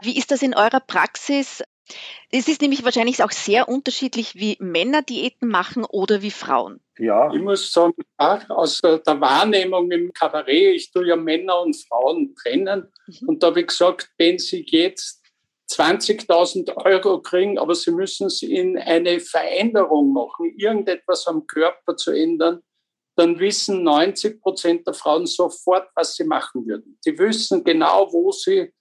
Wie 0.02 0.18
ist 0.18 0.32
das 0.32 0.42
in 0.42 0.56
eurer 0.56 0.80
Praxis? 0.80 1.64
Es 2.32 2.48
ist 2.48 2.62
nämlich 2.62 2.84
wahrscheinlich 2.84 3.24
auch 3.24 3.32
sehr 3.32 3.68
unterschiedlich, 3.68 4.36
wie 4.36 4.58
Männer 4.60 5.02
Diäten 5.02 5.50
machen 5.50 5.84
oder 5.84 6.22
wie 6.22 6.32
Frauen. 6.32 6.80
Ja. 6.98 7.32
Ich 7.34 7.42
muss 7.42 7.72
sagen, 7.72 7.94
aus 8.18 8.80
der 8.82 9.22
Wahrnehmung 9.22 9.92
im 9.92 10.14
Kabarett, 10.14 10.76
ich 10.76 10.92
tue 10.92 11.08
ja 11.08 11.16
Männer 11.16 11.62
und 11.62 11.76
Frauen 11.76 12.34
trennen. 12.36 12.92
Mhm. 13.08 13.30
Und 13.30 13.44
da 13.44 13.48
habe 13.48 13.62
ich 13.62 13.68
gesagt, 13.68 14.10
wenn 14.18 14.40
Sie 14.40 14.66
jetzt 14.68 15.22
20.000 15.72 16.76
Euro 16.78 17.22
kriegen, 17.22 17.58
aber 17.58 17.76
Sie 17.76 17.92
müssen 17.92 18.28
es 18.28 18.42
in 18.42 18.78
eine 18.78 19.20
Veränderung 19.20 20.14
machen, 20.14 20.54
irgendetwas 20.58 21.28
am 21.28 21.46
Körper 21.48 21.96
zu 21.98 22.12
ändern, 22.12 22.62
dann 23.16 23.40
wissen 23.40 23.84
90 23.84 24.42
Prozent 24.42 24.88
der 24.88 24.94
Frauen 24.94 25.26
sofort, 25.26 25.90
was 25.96 26.16
sie 26.16 26.24
machen 26.24 26.66
würden. 26.66 26.98
Die 27.06 27.18
wissen 27.18 27.64
genau, 27.64 28.12
wo 28.12 28.32
sie 28.32 28.74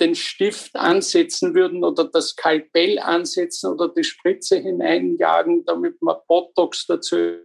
den 0.00 0.14
Stift 0.14 0.76
ansetzen 0.76 1.54
würden 1.54 1.84
oder 1.84 2.04
das 2.04 2.36
Kalbell 2.36 2.98
ansetzen 2.98 3.72
oder 3.72 3.88
die 3.88 4.04
Spritze 4.04 4.58
hineinjagen, 4.58 5.64
damit 5.64 6.00
man 6.00 6.16
Botox 6.26 6.86
dazu. 6.86 7.38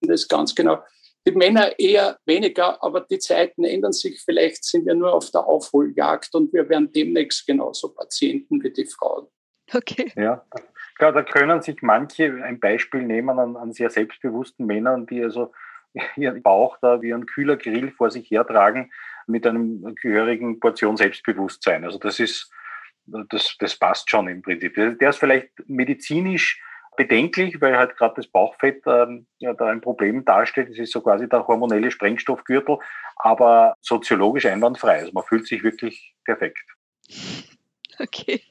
Das 0.00 0.22
ist 0.22 0.28
ganz 0.28 0.54
genau. 0.54 0.82
Die 1.26 1.32
Männer 1.32 1.78
eher 1.78 2.18
weniger, 2.24 2.82
aber 2.82 3.02
die 3.02 3.18
Zeiten 3.18 3.64
ändern 3.64 3.92
sich. 3.92 4.22
Vielleicht 4.24 4.64
sind 4.64 4.86
wir 4.86 4.94
nur 4.94 5.12
auf 5.12 5.30
der 5.30 5.46
Aufholjagd 5.46 6.34
und 6.34 6.52
wir 6.52 6.68
werden 6.68 6.90
demnächst 6.92 7.46
genauso 7.46 7.92
Patienten 7.92 8.62
wie 8.62 8.72
die 8.72 8.86
Frauen. 8.86 9.26
Okay. 9.72 10.10
Ja, 10.16 10.46
klar, 10.96 11.12
da 11.12 11.22
können 11.22 11.60
sich 11.60 11.82
manche 11.82 12.42
ein 12.42 12.58
Beispiel 12.58 13.02
nehmen 13.02 13.38
an, 13.38 13.56
an 13.56 13.72
sehr 13.72 13.90
selbstbewussten 13.90 14.64
Männern, 14.64 15.06
die 15.06 15.22
also 15.22 15.52
ihren 16.16 16.42
Bauch 16.42 16.78
da 16.80 17.02
wie 17.02 17.12
ein 17.12 17.26
kühler 17.26 17.56
Grill 17.56 17.90
vor 17.90 18.10
sich 18.10 18.30
hertragen 18.30 18.90
mit 19.28 19.46
einem 19.46 19.94
gehörigen 19.96 20.60
Portion 20.60 20.96
Selbstbewusstsein. 20.96 21.84
Also 21.84 21.98
das 21.98 22.18
ist, 22.20 22.50
das, 23.06 23.56
das 23.58 23.76
passt 23.76 24.10
schon 24.10 24.28
im 24.28 24.42
Prinzip. 24.42 24.74
Der 24.74 25.10
ist 25.10 25.18
vielleicht 25.18 25.50
medizinisch 25.66 26.60
bedenklich, 26.96 27.60
weil 27.60 27.78
halt 27.78 27.96
gerade 27.96 28.16
das 28.16 28.26
Bauchfett 28.26 28.82
ähm, 28.86 29.26
ja, 29.38 29.54
da 29.54 29.66
ein 29.66 29.80
Problem 29.80 30.24
darstellt. 30.24 30.70
Das 30.70 30.78
ist 30.78 30.92
so 30.92 31.00
quasi 31.00 31.28
der 31.28 31.46
hormonelle 31.46 31.90
Sprengstoffgürtel, 31.90 32.78
aber 33.16 33.74
soziologisch 33.80 34.46
einwandfrei. 34.46 34.98
Also 34.98 35.12
man 35.12 35.24
fühlt 35.24 35.46
sich 35.46 35.62
wirklich 35.62 36.14
perfekt. 36.24 36.58
Okay. 38.00 38.42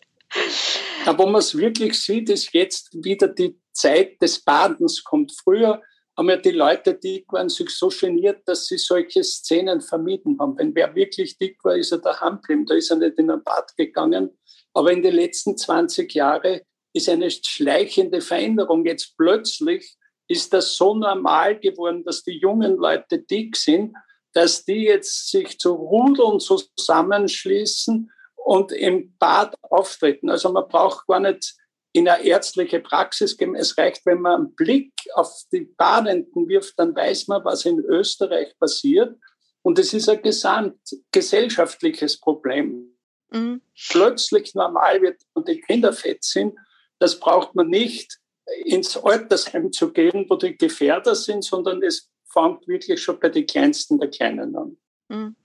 Aber 1.05 1.25
wo 1.25 1.29
man 1.29 1.39
es 1.39 1.57
wirklich 1.57 2.01
sieht, 2.01 2.29
ist 2.29 2.53
jetzt 2.53 2.93
wieder 3.03 3.27
die 3.27 3.59
Zeit 3.71 4.21
des 4.21 4.43
Badens 4.43 5.03
kommt. 5.03 5.31
Früher 5.31 5.81
haben 6.17 6.29
ja 6.29 6.37
die 6.37 6.51
Leute, 6.51 6.95
die 6.95 7.23
waren, 7.29 7.47
sich 7.47 7.69
so 7.69 7.89
geniert, 7.89 8.41
dass 8.47 8.65
sie 8.65 8.77
solche 8.77 9.23
Szenen 9.23 9.81
vermieden 9.81 10.37
haben. 10.39 10.57
Wenn 10.57 10.73
wer 10.73 10.95
wirklich 10.95 11.37
dick 11.37 11.63
war, 11.63 11.75
ist 11.75 11.91
er 11.91 11.99
daheim 11.99 12.41
geblieben, 12.41 12.65
da 12.65 12.73
ist 12.73 12.89
er 12.89 12.97
nicht 12.97 13.19
in 13.19 13.29
ein 13.29 13.43
Bad 13.43 13.75
gegangen. 13.77 14.35
Aber 14.73 14.91
in 14.91 15.03
den 15.03 15.13
letzten 15.13 15.55
20 15.57 16.11
Jahren 16.15 16.61
ist 16.93 17.07
eine 17.07 17.29
schleichende 17.29 18.21
Veränderung. 18.21 18.85
Jetzt 18.85 19.15
plötzlich 19.15 19.95
ist 20.27 20.53
das 20.53 20.75
so 20.75 20.95
normal 20.95 21.59
geworden, 21.59 22.03
dass 22.03 22.23
die 22.23 22.39
jungen 22.39 22.77
Leute 22.77 23.19
dick 23.19 23.55
sind, 23.55 23.95
dass 24.33 24.65
die 24.65 24.85
jetzt 24.85 25.29
sich 25.29 25.59
zu 25.59 25.73
Rudeln 25.73 26.39
zusammenschließen 26.39 28.11
und 28.35 28.71
im 28.71 29.15
Bad 29.17 29.55
auftreten. 29.61 30.29
Also 30.29 30.51
man 30.51 30.67
braucht 30.67 31.05
gar 31.07 31.19
nicht 31.19 31.55
in 31.93 32.07
eine 32.07 32.23
ärztliche 32.23 32.79
Praxis 32.79 33.37
gehen. 33.37 33.55
Es 33.55 33.77
reicht, 33.77 34.05
wenn 34.05 34.21
man 34.21 34.41
einen 34.41 34.55
Blick 34.55 34.93
auf 35.13 35.31
die 35.51 35.61
Badenden 35.61 36.47
wirft, 36.47 36.77
dann 36.77 36.95
weiß 36.95 37.27
man, 37.27 37.43
was 37.43 37.65
in 37.65 37.79
Österreich 37.79 38.57
passiert. 38.59 39.17
Und 39.61 39.79
es 39.79 39.93
ist 39.93 40.07
ein 40.07 40.21
gesamtgesellschaftliches 40.21 42.19
Problem. 42.19 42.97
Mhm. 43.31 43.61
Plötzlich 43.89 44.53
normal 44.55 45.01
wird 45.01 45.21
und 45.33 45.47
die 45.47 45.59
Kinder 45.59 45.91
fett 45.91 46.23
sind, 46.23 46.55
das 46.99 47.19
braucht 47.19 47.55
man 47.55 47.67
nicht 47.67 48.19
ins 48.63 48.97
Altersheim 48.97 49.71
zu 49.71 49.91
gehen, 49.91 50.25
wo 50.29 50.35
die 50.35 50.57
Gefährder 50.57 51.15
sind, 51.15 51.43
sondern 51.43 51.83
es 51.83 52.09
fängt 52.31 52.67
wirklich 52.67 53.01
schon 53.01 53.19
bei 53.19 53.29
den 53.29 53.45
Kleinsten 53.45 53.99
der 53.99 54.09
Kleinen 54.09 54.55
an. 54.55 54.77
Mhm. 55.09 55.35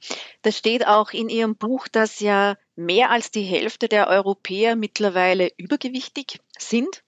Das 0.43 0.59
steht 0.59 0.87
auch 0.87 1.13
in 1.13 1.29
Ihrem 1.29 1.57
Buch, 1.57 1.89
dass 1.89 2.21
ja 2.21 2.57
mehr 2.85 3.11
als 3.11 3.31
die 3.31 3.43
Hälfte 3.43 3.89
der 3.89 4.09
Europäer 4.09 4.77
mittlerweile 4.77 5.51
übergewichtig 5.57 6.41
sind. 6.59 7.03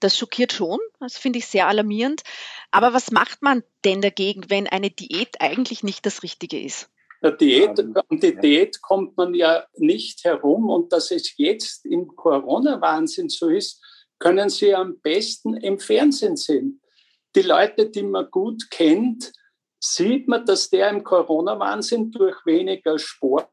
Das 0.00 0.18
schockiert 0.18 0.52
schon, 0.52 0.78
das 1.00 1.16
finde 1.16 1.38
ich 1.38 1.46
sehr 1.46 1.68
alarmierend. 1.68 2.22
Aber 2.70 2.92
was 2.92 3.10
macht 3.10 3.42
man 3.42 3.62
denn 3.84 4.00
dagegen, 4.00 4.50
wenn 4.50 4.66
eine 4.66 4.90
Diät 4.90 5.40
eigentlich 5.40 5.82
nicht 5.82 6.04
das 6.06 6.22
Richtige 6.22 6.60
ist? 6.60 6.90
Der 7.22 7.32
Diät, 7.32 7.78
um 7.78 8.20
die 8.20 8.36
Diät 8.36 8.82
kommt 8.82 9.16
man 9.16 9.32
ja 9.32 9.64
nicht 9.76 10.24
herum. 10.24 10.68
Und 10.68 10.92
dass 10.92 11.10
es 11.10 11.36
jetzt 11.38 11.86
im 11.86 12.08
Corona-Wahnsinn 12.08 13.30
so 13.30 13.48
ist, 13.48 13.82
können 14.18 14.50
Sie 14.50 14.74
am 14.74 15.00
besten 15.00 15.56
im 15.56 15.78
Fernsehen 15.78 16.36
sehen. 16.36 16.82
Die 17.34 17.42
Leute, 17.42 17.90
die 17.90 18.02
man 18.02 18.30
gut 18.30 18.70
kennt, 18.70 19.32
sieht 19.80 20.28
man, 20.28 20.44
dass 20.44 20.70
der 20.70 20.90
im 20.90 21.02
Corona-Wahnsinn 21.02 22.10
durch 22.10 22.44
weniger 22.44 22.98
Sport 22.98 23.48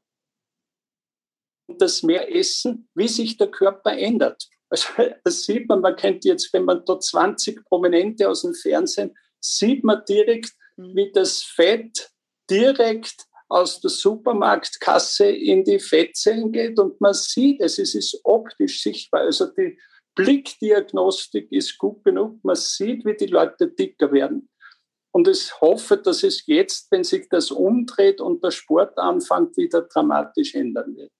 das 1.77 2.03
mehr 2.03 2.33
Essen, 2.33 2.89
wie 2.95 3.07
sich 3.07 3.37
der 3.37 3.47
Körper 3.47 3.97
ändert. 3.97 4.47
Also 4.69 4.87
das 5.23 5.43
sieht 5.43 5.67
man, 5.69 5.81
man 5.81 5.95
kennt 5.95 6.25
jetzt, 6.25 6.51
wenn 6.53 6.65
man 6.65 6.83
dort 6.85 7.03
20 7.03 7.63
Prominente 7.65 8.27
aus 8.29 8.41
dem 8.41 8.53
Fernsehen, 8.53 9.15
sieht 9.39 9.83
man 9.83 10.03
direkt, 10.07 10.51
mhm. 10.77 10.95
wie 10.95 11.11
das 11.11 11.43
Fett 11.43 12.09
direkt 12.49 13.25
aus 13.49 13.81
der 13.81 13.89
Supermarktkasse 13.89 15.29
in 15.29 15.65
die 15.65 15.79
Fettzellen 15.79 16.53
geht 16.53 16.79
und 16.79 17.01
man 17.01 17.13
sieht 17.13 17.59
es, 17.59 17.79
es 17.79 17.95
ist 17.95 18.21
optisch 18.23 18.81
sichtbar. 18.81 19.21
Also 19.21 19.47
die 19.47 19.77
Blickdiagnostik 20.15 21.51
ist 21.51 21.77
gut 21.77 22.03
genug, 22.03 22.39
man 22.43 22.55
sieht, 22.55 23.05
wie 23.05 23.15
die 23.15 23.27
Leute 23.27 23.67
dicker 23.67 24.11
werden. 24.11 24.49
Und 25.13 25.27
ich 25.27 25.59
hoffe, 25.59 25.97
dass 25.97 26.23
es 26.23 26.45
jetzt, 26.45 26.89
wenn 26.91 27.03
sich 27.03 27.27
das 27.29 27.51
umdreht 27.51 28.21
und 28.21 28.41
der 28.41 28.51
Sport 28.51 28.97
anfängt, 28.97 29.57
wieder 29.57 29.81
dramatisch 29.81 30.55
ändern 30.55 30.95
wird. 30.95 31.11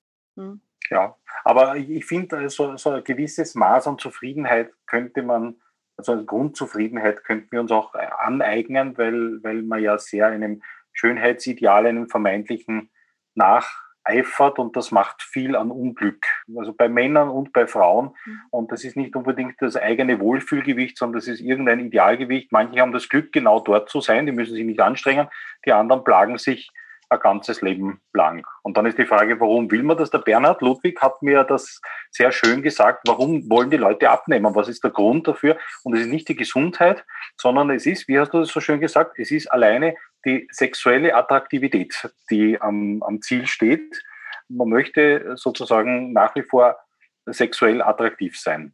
Hm. 0.41 0.61
Ja, 0.89 1.15
aber 1.45 1.77
ich 1.77 2.05
finde, 2.05 2.49
so, 2.49 2.75
so 2.75 2.89
ein 2.89 3.03
gewisses 3.03 3.55
Maß 3.55 3.87
an 3.87 3.97
Zufriedenheit 3.97 4.73
könnte 4.87 5.23
man, 5.23 5.55
also 5.95 6.11
eine 6.11 6.25
Grundzufriedenheit 6.25 7.23
könnten 7.23 7.51
wir 7.51 7.61
uns 7.61 7.71
auch 7.71 7.93
aneignen, 7.93 8.97
weil, 8.97 9.41
weil 9.43 9.61
man 9.61 9.81
ja 9.81 9.97
sehr 9.97 10.27
einem 10.27 10.61
Schönheitsideal, 10.91 11.85
einem 11.85 12.09
vermeintlichen 12.09 12.89
nach 13.35 13.69
eifert 14.03 14.59
und 14.59 14.75
das 14.75 14.91
macht 14.91 15.21
viel 15.21 15.55
an 15.55 15.71
Unglück. 15.71 16.25
Also 16.57 16.73
bei 16.73 16.89
Männern 16.89 17.29
und 17.29 17.53
bei 17.53 17.67
Frauen. 17.67 18.15
Mhm. 18.25 18.41
Und 18.49 18.71
das 18.71 18.83
ist 18.83 18.97
nicht 18.97 19.15
unbedingt 19.15 19.55
das 19.59 19.75
eigene 19.75 20.19
Wohlfühlgewicht, 20.19 20.97
sondern 20.97 21.19
das 21.19 21.27
ist 21.27 21.39
irgendein 21.39 21.79
Idealgewicht. 21.79 22.51
Manche 22.51 22.81
haben 22.81 22.91
das 22.91 23.09
Glück, 23.09 23.31
genau 23.31 23.59
dort 23.59 23.89
zu 23.89 24.01
sein, 24.01 24.25
die 24.25 24.31
müssen 24.31 24.55
sich 24.55 24.65
nicht 24.65 24.81
anstrengen. 24.81 25.27
Die 25.65 25.71
anderen 25.71 26.03
plagen 26.03 26.37
sich 26.37 26.71
ein 27.11 27.19
ganzes 27.19 27.61
Leben 27.61 28.01
lang. 28.13 28.45
Und 28.63 28.77
dann 28.77 28.85
ist 28.85 28.97
die 28.97 29.05
Frage, 29.05 29.39
warum 29.39 29.69
will 29.69 29.83
man 29.83 29.97
das? 29.97 30.09
Der 30.11 30.19
Bernhard 30.19 30.61
Ludwig 30.61 31.01
hat 31.01 31.21
mir 31.21 31.43
das 31.43 31.81
sehr 32.09 32.31
schön 32.31 32.61
gesagt. 32.61 33.01
Warum 33.05 33.49
wollen 33.49 33.69
die 33.69 33.77
Leute 33.77 34.09
abnehmen? 34.09 34.55
Was 34.55 34.69
ist 34.69 34.83
der 34.83 34.91
Grund 34.91 35.27
dafür? 35.27 35.57
Und 35.83 35.93
es 35.93 36.01
ist 36.01 36.07
nicht 36.07 36.29
die 36.29 36.35
Gesundheit, 36.35 37.05
sondern 37.35 37.69
es 37.69 37.85
ist, 37.85 38.07
wie 38.07 38.17
hast 38.17 38.33
du 38.33 38.39
das 38.39 38.49
so 38.49 38.61
schön 38.61 38.79
gesagt, 38.79 39.19
es 39.19 39.31
ist 39.31 39.51
alleine 39.51 39.95
die 40.25 40.47
sexuelle 40.51 41.15
Attraktivität, 41.15 42.09
die 42.29 42.59
am, 42.61 43.03
am 43.03 43.21
Ziel 43.21 43.45
steht. 43.45 44.01
Man 44.47 44.69
möchte 44.69 45.35
sozusagen 45.35 46.13
nach 46.13 46.35
wie 46.35 46.43
vor 46.43 46.77
sexuell 47.25 47.81
attraktiv 47.81 48.39
sein. 48.39 48.73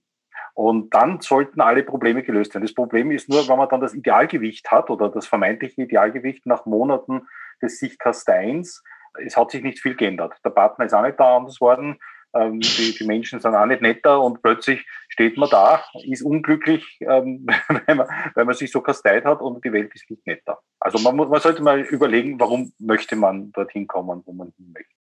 Und 0.53 0.93
dann 0.93 1.21
sollten 1.21 1.61
alle 1.61 1.83
Probleme 1.83 2.23
gelöst 2.23 2.53
werden. 2.53 2.65
Das 2.65 2.73
Problem 2.73 3.11
ist 3.11 3.29
nur, 3.29 3.47
wenn 3.47 3.57
man 3.57 3.69
dann 3.69 3.79
das 3.79 3.93
Idealgewicht 3.93 4.71
hat 4.71 4.89
oder 4.89 5.09
das 5.09 5.27
vermeintliche 5.27 5.83
Idealgewicht 5.83 6.47
nach 6.47 6.65
Monaten 6.65 7.27
des 7.61 7.79
sich 7.79 7.97
Kasteins. 7.97 8.83
Es 9.25 9.35
hat 9.35 9.51
sich 9.51 9.63
nicht 9.63 9.79
viel 9.79 9.95
geändert. 9.95 10.35
Der 10.43 10.51
Partner 10.51 10.85
ist 10.85 10.93
auch 10.93 11.01
nicht 11.01 11.19
da 11.19 11.37
anders 11.37 11.59
worden. 11.59 11.97
Ähm, 12.33 12.59
die, 12.59 12.93
die, 12.93 13.05
Menschen 13.05 13.39
sind 13.39 13.55
auch 13.55 13.65
nicht 13.65 13.81
netter 13.81 14.21
und 14.21 14.41
plötzlich 14.41 14.85
steht 15.07 15.37
man 15.37 15.49
da, 15.49 15.83
ist 16.03 16.21
unglücklich, 16.21 16.97
ähm, 17.01 17.47
weil, 17.87 17.95
man, 17.95 18.07
weil 18.35 18.45
man 18.45 18.53
sich 18.53 18.71
so 18.71 18.81
kasteit 18.81 19.23
hat 19.23 19.41
und 19.41 19.63
die 19.63 19.71
Welt 19.71 19.93
ist 19.95 20.09
nicht 20.09 20.25
netter. 20.27 20.59
Also 20.79 20.99
man, 20.99 21.15
man 21.15 21.39
sollte 21.39 21.63
mal 21.63 21.81
überlegen, 21.81 22.39
warum 22.39 22.73
möchte 22.79 23.15
man 23.15 23.51
dorthin 23.53 23.87
kommen, 23.87 24.23
wo 24.25 24.33
man 24.33 24.51
hin 24.57 24.73
möchte. 24.73 24.96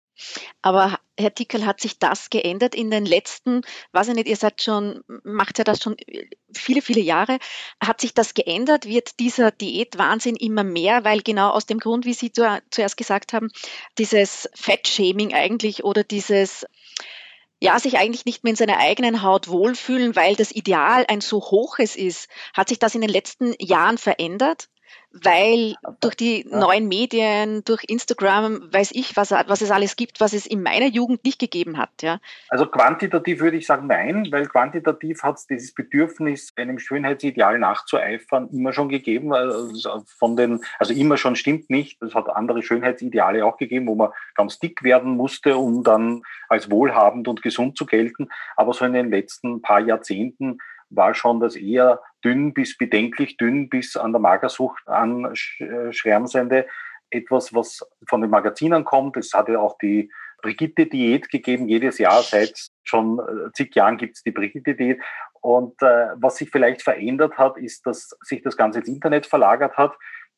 Aber 0.61 0.99
Herr 1.17 1.33
Tickel, 1.33 1.65
hat 1.65 1.81
sich 1.81 1.99
das 1.99 2.29
geändert 2.29 2.75
in 2.75 2.89
den 2.89 3.05
letzten, 3.05 3.61
weiß 3.91 4.09
ich 4.09 4.15
nicht, 4.15 4.27
ihr 4.27 4.35
seid 4.35 4.61
schon, 4.61 5.03
macht 5.23 5.57
ja 5.57 5.63
das 5.63 5.81
schon 5.81 5.95
viele, 6.53 6.81
viele 6.81 7.01
Jahre. 7.01 7.39
Hat 7.81 8.01
sich 8.01 8.13
das 8.13 8.33
geändert? 8.33 8.85
Wird 8.85 9.19
dieser 9.19 9.51
Diätwahnsinn 9.51 10.35
immer 10.35 10.63
mehr? 10.63 11.03
Weil 11.03 11.21
genau 11.21 11.49
aus 11.49 11.65
dem 11.65 11.79
Grund, 11.79 12.05
wie 12.05 12.13
Sie 12.13 12.31
zuerst 12.31 12.97
gesagt 12.97 13.33
haben, 13.33 13.49
dieses 13.97 14.49
Fettshaming 14.55 15.33
eigentlich 15.33 15.83
oder 15.83 16.03
dieses, 16.03 16.65
ja, 17.59 17.79
sich 17.79 17.97
eigentlich 17.97 18.25
nicht 18.25 18.43
mehr 18.43 18.51
in 18.51 18.57
seiner 18.57 18.77
eigenen 18.77 19.21
Haut 19.21 19.47
wohlfühlen, 19.47 20.15
weil 20.15 20.35
das 20.35 20.51
Ideal 20.51 21.05
ein 21.07 21.21
so 21.21 21.41
hohes 21.41 21.95
ist. 21.95 22.27
Hat 22.53 22.69
sich 22.69 22.79
das 22.79 22.95
in 22.95 23.01
den 23.01 23.09
letzten 23.09 23.53
Jahren 23.59 23.97
verändert? 23.97 24.69
Weil 25.13 25.75
durch 26.01 26.15
die 26.15 26.43
neuen 26.49 26.87
Medien, 26.87 27.63
durch 27.65 27.83
Instagram, 27.87 28.73
weiß 28.73 28.91
ich, 28.93 29.15
was, 29.15 29.29
was 29.29 29.61
es 29.61 29.69
alles 29.69 29.95
gibt, 29.95 30.19
was 30.19 30.33
es 30.33 30.47
in 30.47 30.63
meiner 30.63 30.87
Jugend 30.87 31.23
nicht 31.23 31.37
gegeben 31.37 31.77
hat. 31.77 32.01
Ja. 32.01 32.19
Also 32.49 32.65
quantitativ 32.65 33.39
würde 33.39 33.57
ich 33.57 33.67
sagen 33.67 33.85
nein, 33.85 34.27
weil 34.31 34.47
quantitativ 34.47 35.21
hat 35.21 35.37
es 35.37 35.45
dieses 35.45 35.73
Bedürfnis, 35.73 36.51
einem 36.55 36.79
Schönheitsideal 36.79 37.59
nachzueifern, 37.59 38.49
immer 38.51 38.73
schon 38.73 38.89
gegeben. 38.89 39.33
Also 39.33 40.03
von 40.17 40.35
den, 40.35 40.61
also 40.79 40.93
immer 40.93 41.17
schon 41.17 41.35
stimmt 41.35 41.69
nicht. 41.69 42.01
Es 42.01 42.15
hat 42.15 42.27
andere 42.29 42.63
Schönheitsideale 42.63 43.45
auch 43.45 43.57
gegeben, 43.57 43.85
wo 43.85 43.93
man 43.93 44.09
ganz 44.33 44.57
dick 44.57 44.81
werden 44.81 45.15
musste, 45.15 45.57
um 45.57 45.83
dann 45.83 46.23
als 46.49 46.71
wohlhabend 46.71 47.27
und 47.27 47.43
gesund 47.43 47.77
zu 47.77 47.85
gelten. 47.85 48.29
Aber 48.55 48.73
so 48.73 48.83
in 48.83 48.93
den 48.93 49.11
letzten 49.11 49.61
paar 49.61 49.79
Jahrzehnten 49.79 50.57
war 50.95 51.13
schon 51.13 51.39
das 51.39 51.55
eher 51.55 52.01
dünn 52.23 52.53
bis 52.53 52.77
bedenklich 52.77 53.37
dünn 53.37 53.69
bis 53.69 53.95
an 53.95 54.11
der 54.11 54.21
Magersucht 54.21 54.87
anschwärmsende 54.87 56.67
etwas, 57.09 57.53
was 57.53 57.79
von 58.07 58.21
den 58.21 58.29
Magazinen 58.29 58.83
kommt. 58.85 59.17
Es 59.17 59.33
hat 59.33 59.47
ja 59.47 59.59
auch 59.59 59.77
die 59.77 60.09
Brigitte-Diät 60.41 61.29
gegeben. 61.29 61.67
Jedes 61.67 61.97
Jahr 61.97 62.21
seit 62.21 62.53
schon 62.83 63.19
äh, 63.19 63.51
zig 63.53 63.73
Jahren 63.75 63.97
gibt 63.97 64.17
es 64.17 64.23
die 64.23 64.31
Brigitte-Diät. 64.31 64.99
Und 65.41 65.81
äh, 65.81 66.09
was 66.15 66.37
sich 66.37 66.49
vielleicht 66.49 66.81
verändert 66.81 67.37
hat, 67.37 67.57
ist, 67.57 67.85
dass 67.85 68.15
sich 68.21 68.41
das 68.43 68.57
Ganze 68.57 68.79
ins 68.79 68.87
Internet 68.87 69.25
verlagert 69.25 69.77
hat, 69.77 69.95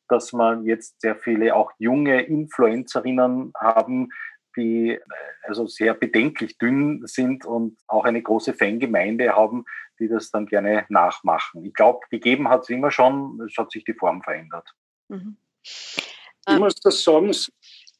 dass 0.08 0.32
man 0.32 0.64
jetzt 0.64 1.00
sehr 1.00 1.16
viele 1.16 1.54
auch 1.54 1.72
junge 1.78 2.22
Influencerinnen 2.22 3.52
haben, 3.58 4.10
die 4.56 4.98
also 5.42 5.66
sehr 5.66 5.94
bedenklich 5.94 6.58
dünn 6.58 7.06
sind 7.06 7.44
und 7.44 7.78
auch 7.86 8.04
eine 8.04 8.22
große 8.22 8.54
Fangemeinde 8.54 9.34
haben, 9.34 9.64
die 9.98 10.08
das 10.08 10.30
dann 10.30 10.46
gerne 10.46 10.86
nachmachen. 10.88 11.64
Ich 11.64 11.74
glaube, 11.74 12.00
gegeben 12.10 12.48
hat 12.48 12.62
es 12.62 12.70
immer 12.70 12.90
schon, 12.90 13.40
es 13.46 13.56
hat 13.56 13.70
sich 13.70 13.84
die 13.84 13.94
Form 13.94 14.22
verändert. 14.22 14.68
Mhm. 15.08 15.36
Ich 15.62 16.58
muss 16.58 16.74
das 16.76 17.02
sagen, 17.02 17.32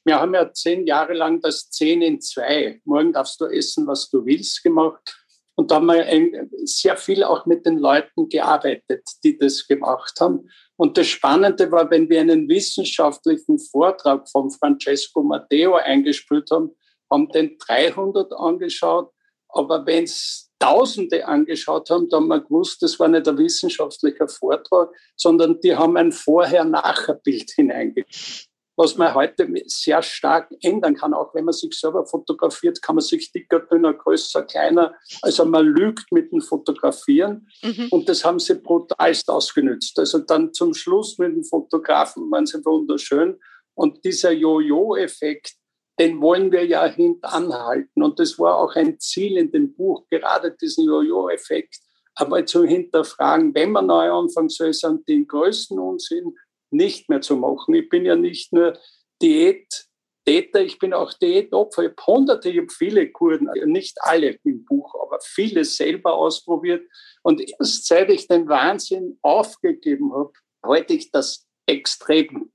wir 0.04 0.20
haben 0.20 0.34
ja 0.34 0.52
zehn 0.52 0.86
Jahre 0.86 1.14
lang 1.14 1.40
das 1.40 1.68
10 1.70 2.02
in 2.02 2.20
2, 2.20 2.80
morgen 2.84 3.12
darfst 3.12 3.40
du 3.40 3.46
essen, 3.46 3.86
was 3.86 4.08
du 4.08 4.24
willst, 4.24 4.62
gemacht. 4.62 5.25
Und 5.56 5.70
da 5.70 5.76
haben 5.76 5.86
wir 5.86 6.48
sehr 6.64 6.96
viel 6.96 7.24
auch 7.24 7.46
mit 7.46 7.64
den 7.64 7.78
Leuten 7.78 8.28
gearbeitet, 8.28 9.02
die 9.24 9.38
das 9.38 9.66
gemacht 9.66 10.20
haben. 10.20 10.50
Und 10.76 10.98
das 10.98 11.06
Spannende 11.06 11.72
war, 11.72 11.90
wenn 11.90 12.10
wir 12.10 12.20
einen 12.20 12.48
wissenschaftlichen 12.48 13.58
Vortrag 13.58 14.28
von 14.28 14.50
Francesco 14.50 15.22
Matteo 15.22 15.76
eingespielt 15.76 16.50
haben, 16.50 16.76
haben 17.10 17.30
den 17.30 17.56
300 17.58 18.32
angeschaut. 18.34 19.10
Aber 19.48 19.86
wenn 19.86 20.04
es 20.04 20.50
Tausende 20.58 21.26
angeschaut 21.26 21.90
haben, 21.90 22.08
dann 22.08 22.22
haben 22.22 22.28
wir 22.28 22.40
gewusst, 22.40 22.82
das 22.82 22.98
war 22.98 23.08
nicht 23.08 23.28
ein 23.28 23.36
wissenschaftlicher 23.36 24.26
Vortrag, 24.26 24.90
sondern 25.14 25.60
die 25.60 25.76
haben 25.76 25.96
ein 25.96 26.12
Vorher-Nachher-Bild 26.12 27.50
hineingeschrieben 27.54 28.55
was 28.76 28.96
man 28.96 29.14
heute 29.14 29.48
sehr 29.66 30.02
stark 30.02 30.50
ändern 30.62 30.94
kann. 30.94 31.14
Auch 31.14 31.34
wenn 31.34 31.44
man 31.44 31.54
sich 31.54 31.72
selber 31.74 32.06
fotografiert, 32.06 32.82
kann 32.82 32.96
man 32.96 33.02
sich 33.02 33.32
dicker, 33.32 33.60
dünner, 33.60 33.94
größer, 33.94 34.42
kleiner. 34.42 34.94
Also 35.22 35.44
man 35.44 35.66
lügt 35.66 36.12
mit 36.12 36.30
dem 36.30 36.40
Fotografieren 36.40 37.48
mhm. 37.62 37.88
und 37.90 38.08
das 38.08 38.24
haben 38.24 38.38
sie 38.38 38.54
brutalst 38.54 39.30
ausgenützt. 39.30 39.98
Also 39.98 40.18
dann 40.18 40.52
zum 40.52 40.74
Schluss 40.74 41.18
mit 41.18 41.34
dem 41.34 41.44
Fotografen 41.44 42.30
waren 42.30 42.46
sie 42.46 42.64
wunderschön 42.64 43.40
und 43.74 44.04
dieser 44.04 44.32
Jojo-Effekt, 44.32 45.54
den 45.98 46.20
wollen 46.20 46.52
wir 46.52 46.66
ja 46.66 46.84
hintanhalten. 46.84 48.02
Und 48.02 48.18
das 48.18 48.38
war 48.38 48.56
auch 48.56 48.74
ein 48.74 49.00
Ziel 49.00 49.38
in 49.38 49.50
dem 49.50 49.74
Buch, 49.74 50.06
gerade 50.10 50.54
diesen 50.60 50.84
Jojo-Effekt 50.84 51.76
aber 52.16 52.46
zu 52.46 52.64
hinterfragen, 52.64 53.54
wenn 53.54 53.72
man 53.72 53.86
neu 53.86 54.10
anfangen 54.10 54.48
soll, 54.48 54.72
sind 54.72 55.06
den 55.06 55.26
größten 55.26 55.78
Unsinn 55.78 56.34
nicht 56.70 57.08
mehr 57.08 57.20
zu 57.20 57.36
machen. 57.36 57.74
Ich 57.74 57.88
bin 57.88 58.04
ja 58.04 58.16
nicht 58.16 58.52
nur 58.52 58.78
Diät-Täter, 59.22 60.62
ich 60.62 60.78
bin 60.78 60.92
auch 60.92 61.12
Diätopfer. 61.14 61.84
Ich 61.84 61.90
habe 61.90 62.06
hunderte, 62.06 62.50
ich 62.50 62.58
habe 62.58 62.68
viele 62.70 63.10
Kurden, 63.10 63.48
nicht 63.70 63.96
alle 64.00 64.38
im 64.44 64.64
Buch, 64.64 64.94
aber 65.02 65.18
viele 65.22 65.64
selber 65.64 66.14
ausprobiert. 66.14 66.86
Und 67.22 67.40
erst 67.40 67.86
seit 67.86 68.10
ich 68.10 68.28
den 68.28 68.48
Wahnsinn 68.48 69.18
aufgegeben 69.22 70.12
habe, 70.12 70.32
halte 70.62 70.94
ich 70.94 71.10
das 71.10 71.46
extrem. 71.66 72.52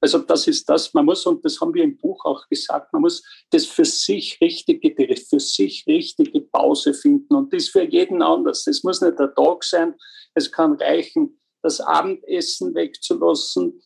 Also 0.00 0.18
das 0.18 0.46
ist 0.46 0.68
das, 0.68 0.94
man 0.94 1.04
muss, 1.04 1.26
und 1.26 1.44
das 1.44 1.60
haben 1.60 1.74
wir 1.74 1.84
im 1.84 1.98
Buch 1.98 2.24
auch 2.24 2.48
gesagt, 2.48 2.92
man 2.92 3.02
muss 3.02 3.22
das 3.50 3.66
für 3.66 3.84
sich 3.84 4.40
richtige, 4.40 5.16
für 5.16 5.40
sich 5.40 5.84
richtige 5.86 6.40
Pause 6.40 6.94
finden. 6.94 7.34
Und 7.34 7.52
das 7.52 7.68
für 7.68 7.82
jeden 7.82 8.22
anders. 8.22 8.64
Das 8.64 8.82
muss 8.82 9.00
nicht 9.00 9.18
der 9.18 9.34
Tag 9.34 9.62
sein, 9.64 9.94
es 10.34 10.50
kann 10.50 10.74
reichen, 10.74 11.39
das 11.62 11.80
Abendessen 11.80 12.74
wegzulassen 12.74 13.80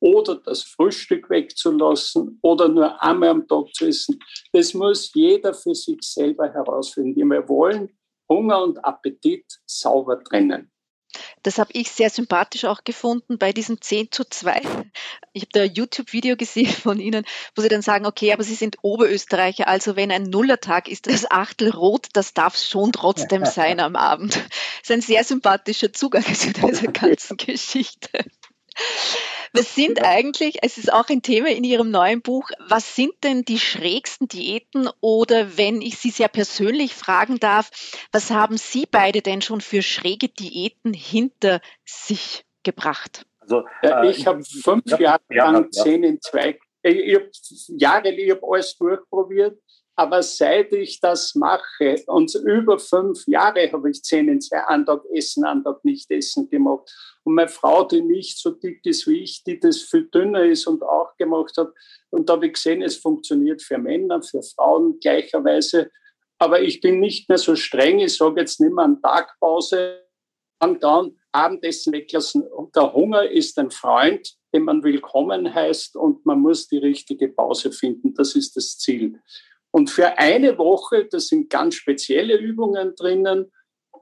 oder 0.00 0.36
das 0.36 0.62
Frühstück 0.62 1.30
wegzulassen 1.30 2.38
oder 2.42 2.68
nur 2.68 3.02
einmal 3.02 3.30
am 3.30 3.48
Tag 3.48 3.74
zu 3.74 3.86
essen. 3.86 4.18
Das 4.52 4.74
muss 4.74 5.12
jeder 5.14 5.54
für 5.54 5.74
sich 5.74 5.98
selber 6.02 6.48
herausfinden. 6.52 7.30
Wir 7.30 7.48
wollen 7.48 7.96
Hunger 8.28 8.62
und 8.62 8.84
Appetit 8.84 9.44
sauber 9.66 10.22
trennen. 10.22 10.70
Das 11.42 11.58
habe 11.58 11.70
ich 11.72 11.90
sehr 11.90 12.10
sympathisch 12.10 12.64
auch 12.64 12.84
gefunden 12.84 13.38
bei 13.38 13.52
diesem 13.52 13.80
10 13.80 14.10
zu 14.10 14.24
2. 14.24 14.60
Ich 15.32 15.42
habe 15.42 15.52
da 15.52 15.62
ein 15.62 15.72
YouTube-Video 15.72 16.36
gesehen 16.36 16.66
von 16.82 16.98
Ihnen, 16.98 17.24
wo 17.54 17.62
Sie 17.62 17.68
dann 17.68 17.82
sagen, 17.82 18.06
okay, 18.06 18.32
aber 18.32 18.42
Sie 18.42 18.54
sind 18.54 18.78
Oberösterreicher, 18.82 19.68
also 19.68 19.96
wenn 19.96 20.10
ein 20.10 20.24
Nullertag 20.24 20.88
ist, 20.88 21.06
das 21.06 21.30
Achtel 21.30 21.70
rot, 21.70 22.08
das 22.12 22.34
darf 22.34 22.54
es 22.54 22.68
schon 22.68 22.92
trotzdem 22.92 23.44
sein 23.44 23.80
am 23.80 23.96
Abend. 23.96 24.34
Das 24.36 24.44
ist 24.82 24.90
ein 24.90 25.02
sehr 25.02 25.24
sympathischer 25.24 25.92
Zugang 25.92 26.24
zu 26.34 26.52
dieser 26.52 26.86
ganzen 26.92 27.36
Geschichte. 27.36 28.24
Was 29.56 29.74
sind 29.74 30.04
eigentlich, 30.04 30.58
es 30.62 30.76
ist 30.76 30.92
auch 30.92 31.08
ein 31.08 31.22
Thema 31.22 31.48
in 31.48 31.64
Ihrem 31.64 31.90
neuen 31.90 32.20
Buch, 32.20 32.50
was 32.68 32.94
sind 32.94 33.12
denn 33.24 33.42
die 33.42 33.58
schrägsten 33.58 34.28
Diäten 34.28 34.88
oder 35.00 35.56
wenn 35.56 35.80
ich 35.80 35.96
Sie 35.98 36.10
sehr 36.10 36.28
persönlich 36.28 36.94
fragen 36.94 37.38
darf, 37.38 37.70
was 38.12 38.30
haben 38.30 38.58
Sie 38.58 38.86
beide 38.90 39.22
denn 39.22 39.40
schon 39.40 39.62
für 39.62 39.82
schräge 39.82 40.28
Diäten 40.28 40.92
hinter 40.92 41.60
sich 41.84 42.44
gebracht? 42.64 43.24
Also, 43.40 43.64
äh, 43.82 44.10
ich 44.10 44.26
habe 44.26 44.42
fünf 44.44 44.84
Jahre 44.98 45.22
lang 45.30 45.72
zehn 45.72 46.02
in 46.02 46.20
zwei, 46.20 46.58
ich 46.82 47.14
habe 47.14 47.30
Jahre, 47.78 48.10
ich 48.10 48.30
habe 48.30 48.40
alles 48.46 48.76
durchprobiert 48.76 49.58
aber 49.96 50.22
seit 50.22 50.72
ich 50.72 51.00
das 51.00 51.34
mache, 51.34 51.96
und 52.06 52.34
über 52.34 52.78
fünf 52.78 53.26
Jahre 53.26 53.72
habe 53.72 53.90
ich 53.90 54.02
zehn 54.02 54.28
in 54.28 54.40
zwei 54.40 54.60
Antag 54.60 55.04
essen, 55.12 55.44
Antag 55.44 55.84
nicht 55.84 56.10
essen 56.10 56.48
gemacht. 56.50 56.90
Und 57.24 57.34
meine 57.34 57.48
Frau, 57.48 57.82
die 57.84 58.02
nicht 58.02 58.38
so 58.38 58.50
dick 58.50 58.84
ist 58.84 59.06
wie 59.08 59.22
ich, 59.22 59.42
die 59.42 59.58
das 59.58 59.80
viel 59.82 60.06
dünner 60.08 60.44
ist 60.44 60.66
und 60.66 60.82
auch 60.82 61.16
gemacht 61.16 61.56
hat. 61.56 61.72
Und 62.10 62.28
da 62.28 62.34
habe 62.34 62.46
ich 62.46 62.52
gesehen, 62.52 62.82
es 62.82 62.96
funktioniert 62.96 63.62
für 63.62 63.78
Männer, 63.78 64.22
für 64.22 64.42
Frauen 64.42 65.00
gleicherweise. 65.00 65.90
Aber 66.38 66.60
ich 66.60 66.80
bin 66.82 67.00
nicht 67.00 67.28
mehr 67.28 67.38
so 67.38 67.56
streng. 67.56 67.98
Ich 67.98 68.16
sage 68.16 68.40
jetzt 68.40 68.60
nicht 68.60 68.74
mehr 68.74 68.84
an 68.84 69.00
Tagpause, 69.00 70.06
und 70.58 70.82
dann 70.82 71.16
Abendessen 71.32 71.92
weglassen. 71.92 72.42
Und 72.42 72.74
der 72.74 72.92
Hunger 72.92 73.28
ist 73.28 73.58
ein 73.58 73.70
Freund, 73.70 74.36
den 74.54 74.64
man 74.64 74.82
willkommen 74.82 75.52
heißt 75.52 75.96
und 75.96 76.24
man 76.24 76.40
muss 76.40 76.66
die 76.68 76.78
richtige 76.78 77.28
Pause 77.28 77.72
finden. 77.72 78.14
Das 78.14 78.34
ist 78.34 78.56
das 78.56 78.78
Ziel. 78.78 79.20
Und 79.76 79.90
für 79.90 80.16
eine 80.16 80.56
Woche, 80.56 81.04
das 81.04 81.26
sind 81.26 81.50
ganz 81.50 81.74
spezielle 81.74 82.38
Übungen 82.38 82.94
drinnen, 82.94 83.52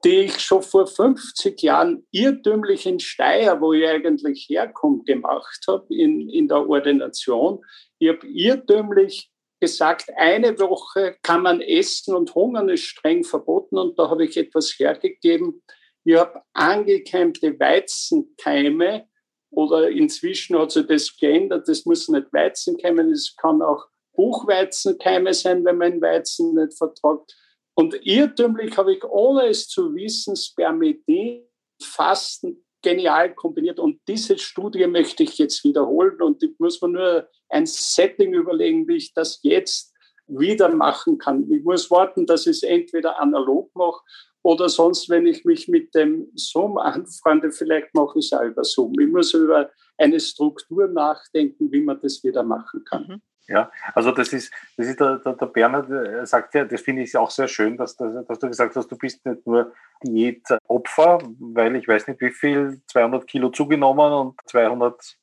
die 0.04 0.26
ich 0.26 0.38
schon 0.38 0.62
vor 0.62 0.86
50 0.86 1.60
Jahren 1.62 2.06
irrtümlich 2.12 2.86
in 2.86 3.00
Steyr, 3.00 3.60
wo 3.60 3.72
ich 3.72 3.84
eigentlich 3.84 4.46
herkomme, 4.48 5.02
gemacht 5.02 5.64
habe, 5.66 5.92
in, 5.92 6.28
in 6.28 6.46
der 6.46 6.68
Ordination. 6.68 7.60
Ich 7.98 8.08
habe 8.08 8.24
irrtümlich 8.24 9.32
gesagt, 9.58 10.10
eine 10.14 10.56
Woche 10.60 11.16
kann 11.22 11.42
man 11.42 11.60
essen 11.60 12.14
und 12.14 12.32
hungern 12.36 12.68
ist 12.68 12.84
streng 12.84 13.24
verboten. 13.24 13.76
Und 13.76 13.98
da 13.98 14.08
habe 14.10 14.26
ich 14.26 14.36
etwas 14.36 14.78
hergegeben. 14.78 15.60
Ich 16.04 16.14
habe 16.14 16.40
angekeimte 16.52 17.58
Weizenkeime 17.58 19.08
oder 19.50 19.90
inzwischen 19.90 20.56
hat 20.56 20.70
sich 20.70 20.86
das 20.86 21.16
geändert. 21.16 21.66
Das 21.66 21.84
muss 21.84 22.08
nicht 22.08 22.32
Weizenkeime, 22.32 23.10
das 23.10 23.34
kann 23.36 23.60
auch 23.60 23.88
Buchweizenkeime 24.14 25.34
sein, 25.34 25.64
wenn 25.64 25.78
man 25.78 26.00
Weizen 26.00 26.54
nicht 26.54 26.76
vertragt. 26.76 27.34
Und 27.74 27.94
irrtümlich 28.06 28.76
habe 28.76 28.94
ich, 28.94 29.04
ohne 29.04 29.46
es 29.46 29.68
zu 29.68 29.94
wissen, 29.94 30.36
Spermidin, 30.36 31.44
Fasten 31.82 32.64
genial 32.82 33.34
kombiniert. 33.34 33.80
Und 33.80 34.00
diese 34.06 34.38
Studie 34.38 34.86
möchte 34.86 35.24
ich 35.24 35.38
jetzt 35.38 35.64
wiederholen. 35.64 36.20
Und 36.22 36.42
ich 36.42 36.52
muss 36.58 36.80
mir 36.82 36.88
nur 36.88 37.28
ein 37.48 37.66
Setting 37.66 38.32
überlegen, 38.34 38.86
wie 38.86 38.96
ich 38.96 39.12
das 39.12 39.40
jetzt 39.42 39.92
wieder 40.26 40.68
machen 40.68 41.18
kann. 41.18 41.50
Ich 41.50 41.64
muss 41.64 41.90
warten, 41.90 42.26
dass 42.26 42.46
ich 42.46 42.58
es 42.58 42.62
entweder 42.62 43.20
analog 43.20 43.74
mache 43.74 44.00
oder 44.42 44.68
sonst, 44.68 45.08
wenn 45.08 45.26
ich 45.26 45.44
mich 45.44 45.68
mit 45.68 45.94
dem 45.94 46.30
Zoom 46.34 46.76
anfreunde, 46.76 47.50
vielleicht 47.50 47.94
mache 47.94 48.18
ich 48.18 48.26
es 48.26 48.32
auch 48.32 48.42
über 48.42 48.62
Zoom. 48.62 48.98
Ich 49.00 49.08
muss 49.08 49.32
über 49.32 49.70
eine 49.96 50.20
Struktur 50.20 50.86
nachdenken, 50.86 51.72
wie 51.72 51.80
man 51.80 51.98
das 52.00 52.22
wieder 52.22 52.42
machen 52.42 52.84
kann. 52.84 53.06
Mhm. 53.06 53.22
Ja, 53.46 53.70
also 53.94 54.10
das 54.10 54.32
ist, 54.32 54.52
das 54.76 54.86
ist 54.86 55.00
der, 55.00 55.18
der, 55.18 55.34
der 55.34 55.46
Bernhard 55.46 55.90
äh, 55.90 56.24
sagt 56.24 56.54
ja, 56.54 56.64
das 56.64 56.80
finde 56.80 57.02
ich 57.02 57.14
auch 57.16 57.30
sehr 57.30 57.48
schön, 57.48 57.76
dass, 57.76 57.94
dass, 57.96 58.26
dass, 58.26 58.38
du 58.38 58.48
gesagt 58.48 58.74
hast, 58.74 58.90
du 58.90 58.96
bist 58.96 59.24
nicht 59.26 59.46
nur 59.46 59.72
Diätopfer, 60.02 61.18
weil 61.38 61.76
ich 61.76 61.86
weiß 61.86 62.08
nicht 62.08 62.20
wie 62.22 62.30
viel, 62.30 62.80
200 62.90 63.26
Kilo 63.26 63.50
zugenommen 63.50 64.12
und 64.12 64.40
200 64.46 65.18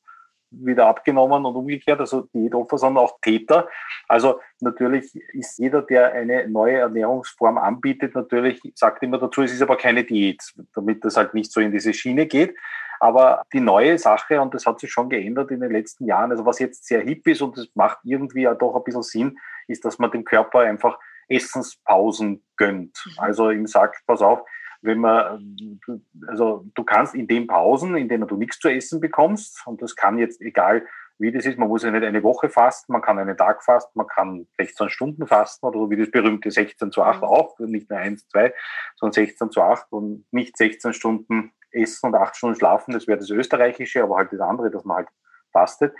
wieder 0.52 0.88
abgenommen 0.88 1.46
und 1.46 1.56
umgekehrt, 1.56 2.00
also 2.00 2.28
Diätopfer, 2.34 2.78
sondern 2.78 3.06
auch 3.06 3.20
Täter. 3.22 3.68
Also 4.08 4.40
natürlich 4.60 5.16
ist 5.34 5.58
jeder, 5.58 5.82
der 5.82 6.14
eine 6.14 6.48
neue 6.48 6.78
Ernährungsform 6.78 7.58
anbietet, 7.58 8.16
natürlich 8.16 8.62
sagt 8.76 9.02
immer 9.04 9.18
dazu, 9.18 9.42
es 9.42 9.54
ist 9.54 9.62
aber 9.62 9.78
keine 9.78 10.04
Diät, 10.04 10.44
damit 10.76 11.04
das 11.06 11.18
halt 11.18 11.34
nicht 11.34 11.52
so 11.52 11.62
in 11.62 11.72
diese 11.72 11.94
Schiene 11.94 12.28
geht. 12.28 12.56
Aber 13.00 13.44
die 13.52 13.62
neue 13.62 13.98
Sache, 13.98 14.40
und 14.40 14.54
das 14.54 14.68
hat 14.68 14.80
sich 14.80 14.92
schon 14.92 15.10
geändert 15.10 15.50
in 15.50 15.60
den 15.60 15.72
letzten 15.72 16.06
Jahren, 16.06 16.30
also 16.30 16.46
was 16.46 16.60
jetzt 16.60 16.86
sehr 16.86 17.02
hip 17.02 17.26
ist 17.28 17.42
und 17.42 17.58
das 17.58 17.68
macht 17.74 17.98
irgendwie 18.04 18.44
ja 18.44 18.54
doch 18.54 18.76
ein 18.76 18.84
bisschen 18.84 19.02
Sinn, 19.02 19.38
ist, 19.68 19.84
dass 19.86 19.98
man 19.98 20.12
dem 20.12 20.24
Körper 20.24 20.60
einfach 20.60 21.00
Essenspausen 21.28 22.44
gönnt. 22.58 23.04
Mhm. 23.06 23.14
Also 23.18 23.50
ihm 23.50 23.66
sagt, 23.66 24.04
pass 24.06 24.22
auf, 24.22 24.42
wenn 24.82 25.00
man, 25.00 25.80
also 26.28 26.66
du 26.74 26.84
kannst 26.84 27.16
in 27.16 27.28
den 27.28 27.48
Pausen, 27.48 27.96
in 27.96 28.10
denen 28.10 28.28
du 28.28 28.36
nichts 28.36 28.60
zu 28.60 28.70
essen 28.70 29.00
bekommst, 29.00 29.66
und 29.66 29.82
das 29.82 29.96
kann 29.96 30.18
jetzt 30.18 30.42
egal 30.42 30.86
wie 31.22 31.32
das 31.32 31.46
ist, 31.46 31.60
man 31.60 31.68
muss 31.68 31.84
ja 31.84 31.92
nicht 31.92 32.04
eine 32.04 32.24
Woche 32.24 32.50
fasten, 32.50 32.92
man 32.92 33.04
kann 33.04 33.20
einen 33.20 33.38
Tag 33.38 33.64
fasten, 33.64 33.92
man 33.94 34.08
kann 34.08 34.48
16 34.58 34.90
Stunden 34.90 35.28
fasten 35.28 35.68
oder 35.68 35.88
wie 35.92 35.96
das 35.96 36.10
berühmte 36.10 36.50
16 36.50 36.92
zu 36.92 37.04
8 37.04 37.22
mhm. 37.22 37.28
auch, 37.28 37.60
nicht 37.60 37.92
nur 37.92 38.00
1, 38.00 38.28
2, 38.30 38.52
sondern 38.96 39.14
16 39.14 39.52
zu 39.52 39.62
8 39.62 39.92
und 39.92 40.26
nicht 40.32 40.58
16 40.58 40.94
Stunden 40.94 41.54
essen 41.72 42.08
und 42.08 42.16
8 42.16 42.36
Stunden 42.36 42.56
schlafen, 42.56 42.94
das 42.94 43.08
wäre 43.08 43.20
das 43.20 43.30
österreichische, 43.30 44.02
aber 44.02 44.18
halt 44.18 44.34
das 44.34 44.40
andere, 44.40 44.72
dass 44.72 44.84
man 44.84 44.98
halt 44.98 45.10
fastet. 45.52 45.94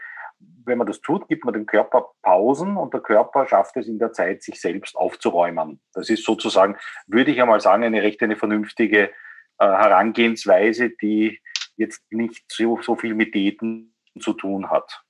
Wenn 0.66 0.78
man 0.78 0.88
das 0.88 1.02
tut, 1.02 1.28
gibt 1.28 1.44
man 1.44 1.54
dem 1.54 1.66
Körper 1.66 2.12
Pausen 2.22 2.78
und 2.78 2.94
der 2.94 3.02
Körper 3.02 3.48
schafft 3.48 3.78
es 3.78 3.88
in 3.88 4.00
der 4.00 4.14
Zeit, 4.14 4.44
sich 4.44 4.62
selbst 4.62 4.96
aufzuräumen. 4.96 5.82
Das 5.94 6.10
ist 6.10 6.24
sozusagen, 6.24 6.78
würde 7.08 7.32
ich 7.32 7.42
einmal 7.42 7.62
sagen, 7.62 7.84
eine 7.84 8.04
recht 8.04 8.22
eine 8.22 8.36
vernünftige 8.36 9.10
äh, 9.10 9.10
Herangehensweise, 9.58 10.92
die 11.02 11.40
jetzt 11.78 12.04
nicht 12.12 12.44
so, 12.52 12.80
so 12.82 12.96
viel 12.96 13.16
mit 13.16 13.34
Diäten 13.34 13.96
zu 14.20 14.34
tun 14.34 14.70
hat. 14.70 15.04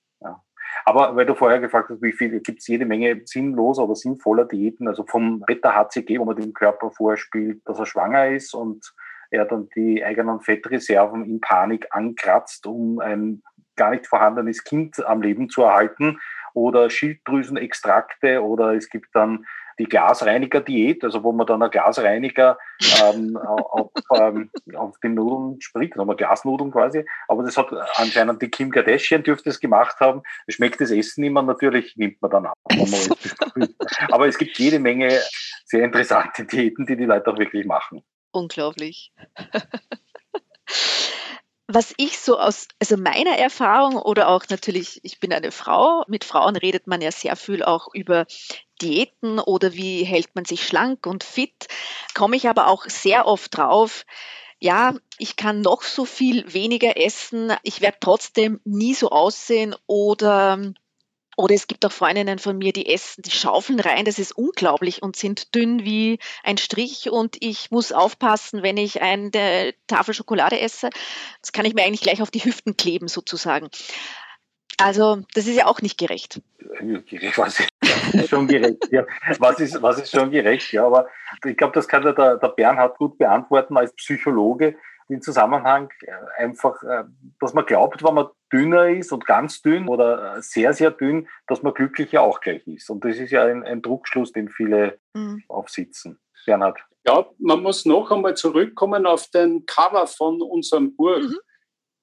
Aber 0.85 1.15
weil 1.15 1.25
du 1.25 1.35
vorher 1.35 1.59
gefragt 1.59 1.89
hast, 1.89 2.01
wie 2.01 2.11
viel, 2.11 2.39
gibt 2.39 2.59
es 2.59 2.67
jede 2.67 2.85
Menge 2.85 3.21
sinnloser 3.25 3.83
oder 3.83 3.95
sinnvoller 3.95 4.45
Diäten, 4.45 4.87
also 4.87 5.05
vom 5.05 5.41
Beta-HCG, 5.41 6.19
wo 6.19 6.25
man 6.25 6.35
dem 6.35 6.53
Körper 6.53 6.91
vorspielt, 6.91 7.61
dass 7.65 7.79
er 7.79 7.85
schwanger 7.85 8.29
ist 8.29 8.53
und 8.53 8.93
er 9.29 9.45
dann 9.45 9.69
die 9.75 10.03
eigenen 10.03 10.41
Fettreserven 10.41 11.23
in 11.25 11.39
Panik 11.39 11.87
ankratzt, 11.91 12.65
um 12.65 12.99
ein 12.99 13.43
gar 13.81 13.89
nicht 13.89 14.05
vorhandenes 14.05 14.63
Kind 14.63 15.03
am 15.03 15.23
Leben 15.23 15.49
zu 15.49 15.63
erhalten 15.63 16.19
oder 16.53 16.91
Schilddrüsenextrakte 16.91 18.43
oder 18.43 18.75
es 18.75 18.89
gibt 18.89 19.07
dann 19.13 19.47
die 19.79 19.85
Glasreiniger-Diät, 19.85 21.03
also 21.03 21.23
wo 21.23 21.31
man 21.31 21.47
dann 21.47 21.63
ein 21.63 21.71
Glasreiniger 21.71 22.59
ähm, 23.03 23.35
auf, 23.37 23.89
ähm, 24.13 24.51
auf 24.75 24.99
den 24.99 25.15
Nudeln 25.15 25.59
spritzt, 25.61 25.95
nochmal 25.95 26.15
Glasnudeln 26.15 26.69
quasi. 26.69 27.03
Aber 27.27 27.41
das 27.41 27.57
hat 27.57 27.73
anscheinend 27.95 28.39
die 28.43 28.49
Kim 28.49 28.69
Kardashian 28.69 29.23
dürfte 29.23 29.49
es 29.49 29.59
gemacht 29.59 29.99
haben. 29.99 30.21
Schmeckt 30.47 30.79
das 30.79 30.91
Essen 30.91 31.23
immer, 31.23 31.41
natürlich 31.41 31.95
nimmt 31.95 32.21
man 32.21 32.29
dann 32.29 32.45
ab. 32.45 32.57
Aber 34.11 34.27
es 34.27 34.37
gibt 34.37 34.59
jede 34.59 34.77
Menge 34.77 35.19
sehr 35.65 35.83
interessante 35.83 36.45
Diäten, 36.45 36.85
die 36.85 36.97
die 36.97 37.05
Leute 37.05 37.31
auch 37.31 37.39
wirklich 37.39 37.65
machen. 37.65 38.03
Unglaublich. 38.31 39.11
was 41.73 41.93
ich 41.97 42.19
so 42.19 42.39
aus 42.39 42.67
also 42.79 42.97
meiner 42.97 43.37
Erfahrung 43.37 43.97
oder 43.97 44.29
auch 44.29 44.43
natürlich, 44.49 44.99
ich 45.03 45.19
bin 45.19 45.33
eine 45.33 45.51
Frau, 45.51 46.03
mit 46.07 46.23
Frauen 46.23 46.55
redet 46.55 46.87
man 46.87 47.01
ja 47.01 47.11
sehr 47.11 47.35
viel 47.35 47.63
auch 47.63 47.87
über 47.93 48.25
Diäten 48.81 49.39
oder 49.39 49.73
wie 49.73 50.03
hält 50.03 50.35
man 50.35 50.45
sich 50.45 50.65
schlank 50.65 51.05
und 51.05 51.23
fit, 51.23 51.67
komme 52.13 52.35
ich 52.35 52.49
aber 52.49 52.67
auch 52.67 52.85
sehr 52.85 53.27
oft 53.27 53.55
drauf, 53.55 54.05
ja, 54.59 54.93
ich 55.17 55.35
kann 55.35 55.61
noch 55.61 55.81
so 55.81 56.05
viel 56.05 56.53
weniger 56.53 56.95
essen, 56.95 57.53
ich 57.63 57.81
werde 57.81 57.97
trotzdem 57.99 58.61
nie 58.63 58.93
so 58.93 59.09
aussehen 59.09 59.75
oder 59.87 60.73
oder 61.37 61.55
es 61.55 61.67
gibt 61.67 61.85
auch 61.85 61.91
Freundinnen 61.91 62.39
von 62.39 62.57
mir, 62.57 62.73
die 62.73 62.93
essen, 62.93 63.21
die 63.23 63.31
schaufeln 63.31 63.79
rein, 63.79 64.05
das 64.05 64.19
ist 64.19 64.33
unglaublich 64.33 65.01
und 65.01 65.15
sind 65.15 65.55
dünn 65.55 65.83
wie 65.83 66.19
ein 66.43 66.57
Strich 66.57 67.09
und 67.09 67.37
ich 67.39 67.71
muss 67.71 67.91
aufpassen, 67.91 68.63
wenn 68.63 68.77
ich 68.77 69.01
eine 69.01 69.73
Tafel 69.87 70.13
Schokolade 70.13 70.59
esse. 70.59 70.89
Das 71.41 71.51
kann 71.51 71.65
ich 71.65 71.73
mir 71.73 71.83
eigentlich 71.83 72.01
gleich 72.01 72.21
auf 72.21 72.31
die 72.31 72.43
Hüften 72.43 72.75
kleben 72.77 73.07
sozusagen. 73.07 73.69
Also 74.77 75.21
das 75.35 75.47
ist 75.47 75.55
ja 75.55 75.67
auch 75.67 75.81
nicht 75.81 75.97
gerecht. 75.97 76.41
Was 77.37 77.59
ist 78.13 78.29
schon 78.29 78.47
gerecht, 78.47 78.91
ja. 78.91 79.05
Was 79.37 79.59
ist, 79.59 79.81
was 79.81 79.99
ist 79.99 80.11
schon 80.11 80.31
gerecht, 80.31 80.71
ja. 80.71 80.85
Aber 80.85 81.07
ich 81.45 81.55
glaube, 81.55 81.73
das 81.73 81.87
kann 81.87 82.01
der, 82.01 82.13
der 82.13 82.47
Bernhard 82.49 82.97
gut 82.97 83.17
beantworten 83.17 83.77
als 83.77 83.93
Psychologe 83.93 84.75
den 85.09 85.21
Zusammenhang 85.21 85.89
äh, 86.01 86.43
einfach, 86.43 86.81
äh, 86.83 87.03
dass 87.39 87.53
man 87.53 87.65
glaubt, 87.65 88.03
wenn 88.03 88.13
man 88.13 88.27
dünner 88.51 88.89
ist 88.89 89.11
und 89.11 89.25
ganz 89.25 89.61
dünn 89.61 89.87
oder 89.87 90.37
äh, 90.37 90.41
sehr, 90.41 90.73
sehr 90.73 90.91
dünn, 90.91 91.27
dass 91.47 91.63
man 91.63 91.73
glücklicher 91.73 92.21
auch 92.21 92.41
gleich 92.41 92.65
ist. 92.67 92.89
Und 92.89 93.03
das 93.05 93.17
ist 93.17 93.31
ja 93.31 93.43
ein, 93.43 93.63
ein 93.63 93.81
Druckschluss, 93.81 94.31
den 94.31 94.49
viele 94.49 94.99
mhm. 95.13 95.43
aufsitzen. 95.47 96.19
Bernhard. 96.45 96.79
Ja, 97.05 97.27
man 97.39 97.61
muss 97.61 97.85
noch 97.85 98.11
einmal 98.11 98.35
zurückkommen 98.35 99.05
auf 99.05 99.27
den 99.27 99.65
Cover 99.65 100.07
von 100.07 100.41
unserem 100.41 100.95
Buch. 100.95 101.19
Mhm. 101.19 101.37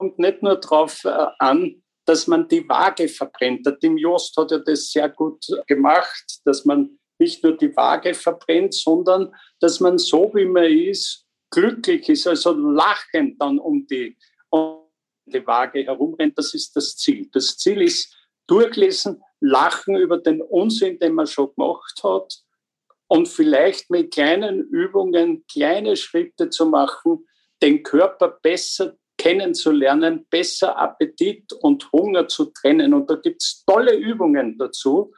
Und 0.00 0.18
nicht 0.18 0.42
nur 0.42 0.60
darauf 0.60 1.04
an, 1.40 1.82
dass 2.06 2.28
man 2.28 2.46
die 2.46 2.68
Waage 2.68 3.08
verbrennt. 3.08 3.66
Der 3.66 3.78
Tim 3.78 3.98
Jost 3.98 4.36
hat 4.36 4.52
ja 4.52 4.58
das 4.58 4.90
sehr 4.92 5.08
gut 5.08 5.44
gemacht, 5.66 6.38
dass 6.44 6.64
man 6.64 6.98
nicht 7.18 7.42
nur 7.42 7.56
die 7.56 7.74
Waage 7.76 8.14
verbrennt, 8.14 8.74
sondern 8.74 9.34
dass 9.60 9.80
man 9.80 9.98
so, 9.98 10.30
wie 10.34 10.46
man 10.46 10.64
ist, 10.64 11.26
glücklich 11.50 12.08
ist, 12.08 12.26
also 12.26 12.52
lachend 12.52 13.40
dann 13.40 13.58
um 13.58 13.86
die, 13.86 14.16
um 14.50 14.84
die 15.26 15.46
Waage 15.46 15.84
herumrennt, 15.84 16.38
das 16.38 16.54
ist 16.54 16.74
das 16.76 16.96
Ziel. 16.96 17.28
Das 17.32 17.56
Ziel 17.56 17.82
ist 17.82 18.14
durchlesen, 18.46 19.22
lachen 19.40 19.96
über 19.96 20.18
den 20.18 20.42
Unsinn, 20.42 20.98
den 20.98 21.14
man 21.14 21.26
schon 21.26 21.54
gemacht 21.54 22.00
hat 22.02 22.42
und 23.08 23.28
vielleicht 23.28 23.90
mit 23.90 24.12
kleinen 24.12 24.60
Übungen 24.60 25.44
kleine 25.50 25.96
Schritte 25.96 26.50
zu 26.50 26.66
machen, 26.66 27.26
den 27.62 27.82
Körper 27.82 28.38
besser 28.42 28.96
kennenzulernen, 29.16 30.26
besser 30.30 30.78
Appetit 30.78 31.52
und 31.52 31.90
Hunger 31.92 32.28
zu 32.28 32.46
trennen. 32.46 32.94
Und 32.94 33.10
da 33.10 33.16
gibt 33.16 33.42
es 33.42 33.64
tolle 33.66 33.96
Übungen 33.96 34.56
dazu. 34.58 35.12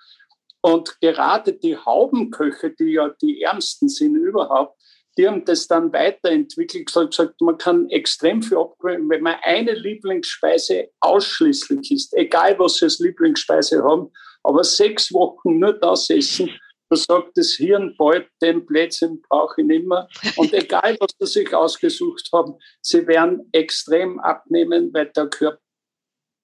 Und 0.62 0.99
gerade 1.01 1.53
die 1.53 1.77
Haubenköche, 1.77 2.71
die 2.71 2.93
ja 2.93 3.11
die 3.21 3.43
ärmsten 3.43 3.88
sind 3.88 4.16
überhaupt, 4.16 4.80
die 5.20 5.28
haben 5.28 5.44
das 5.44 5.68
dann 5.68 5.92
weiterentwickelt, 5.92 6.87
gesagt, 6.87 7.40
man 7.42 7.59
kann 7.59 7.90
extrem 7.90 8.42
viel 8.42 8.56
upgraden, 8.56 9.11
wenn 9.11 9.22
man 9.22 9.37
eine 9.42 9.72
Lieblingsspeise 9.72 10.88
ausschließlich 11.00 11.90
isst, 11.90 12.16
egal 12.16 12.59
was 12.59 12.76
sie 12.76 12.87
als 12.87 13.00
Lieblingsspeise 13.00 13.85
haben, 13.85 14.11
aber 14.42 14.64
sechs 14.64 15.12
Wochen 15.12 15.59
nur 15.59 15.74
das 15.74 16.09
essen, 16.09 16.50
da 16.88 16.96
sagt 16.96 17.37
das 17.37 17.52
Hirn 17.52 17.94
bald, 17.98 18.28
den 18.40 18.64
Plätzchen 18.64 19.20
brauche 19.28 19.61
ich 19.61 19.66
nicht 19.66 19.87
mehr. 19.87 20.09
Und 20.37 20.54
egal, 20.54 20.96
was 20.98 21.11
sie 21.18 21.26
sich 21.26 21.54
ausgesucht 21.54 22.30
haben, 22.33 22.54
sie 22.80 23.06
werden 23.06 23.46
extrem 23.52 24.18
abnehmen, 24.20 24.90
weil 24.94 25.12
der 25.14 25.28
Körper 25.28 25.61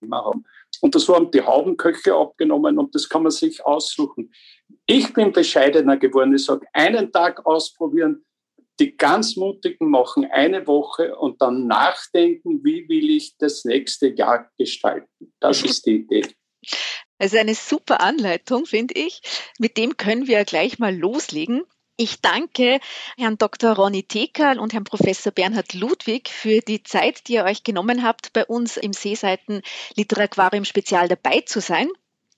immer 0.02 0.22
haben. 0.22 0.44
Und 0.82 0.94
das 0.94 1.08
haben 1.08 1.30
die 1.30 1.40
Haubenköche 1.40 2.14
abgenommen 2.14 2.78
und 2.78 2.94
das 2.94 3.08
kann 3.08 3.22
man 3.22 3.32
sich 3.32 3.64
aussuchen. 3.64 4.30
Ich 4.84 5.14
bin 5.14 5.32
bescheidener 5.32 5.96
geworden. 5.96 6.34
Ich 6.34 6.44
sage, 6.44 6.66
einen 6.74 7.10
Tag 7.10 7.44
ausprobieren, 7.46 8.22
die 8.78 8.96
ganz 8.96 9.36
Mutigen 9.36 9.90
machen 9.90 10.26
eine 10.30 10.66
Woche 10.66 11.16
und 11.16 11.40
dann 11.40 11.66
nachdenken, 11.66 12.62
wie 12.64 12.88
will 12.88 13.10
ich 13.10 13.36
das 13.38 13.64
nächste 13.64 14.08
Jahr 14.08 14.50
gestalten. 14.58 15.32
Das 15.40 15.62
ist 15.62 15.86
die 15.86 15.96
Idee. 15.96 16.26
Also 17.18 17.38
eine 17.38 17.54
super 17.54 18.02
Anleitung, 18.02 18.66
finde 18.66 18.92
ich. 18.92 19.22
Mit 19.58 19.78
dem 19.78 19.96
können 19.96 20.26
wir 20.26 20.44
gleich 20.44 20.78
mal 20.78 20.94
loslegen. 20.94 21.62
Ich 21.96 22.20
danke 22.20 22.78
Herrn 23.16 23.38
Dr. 23.38 23.72
Ronny 23.72 24.02
Tekal 24.02 24.58
und 24.58 24.74
Herrn 24.74 24.84
Professor 24.84 25.32
Bernhard 25.32 25.72
Ludwig 25.72 26.28
für 26.28 26.60
die 26.60 26.82
Zeit, 26.82 27.26
die 27.26 27.34
ihr 27.34 27.44
euch 27.44 27.62
genommen 27.62 28.02
habt, 28.02 28.34
bei 28.34 28.44
uns 28.44 28.76
im 28.76 28.92
Seeseiten 28.92 29.62
Literaquarium 29.94 30.66
Spezial 30.66 31.08
dabei 31.08 31.40
zu 31.40 31.60
sein. 31.62 31.88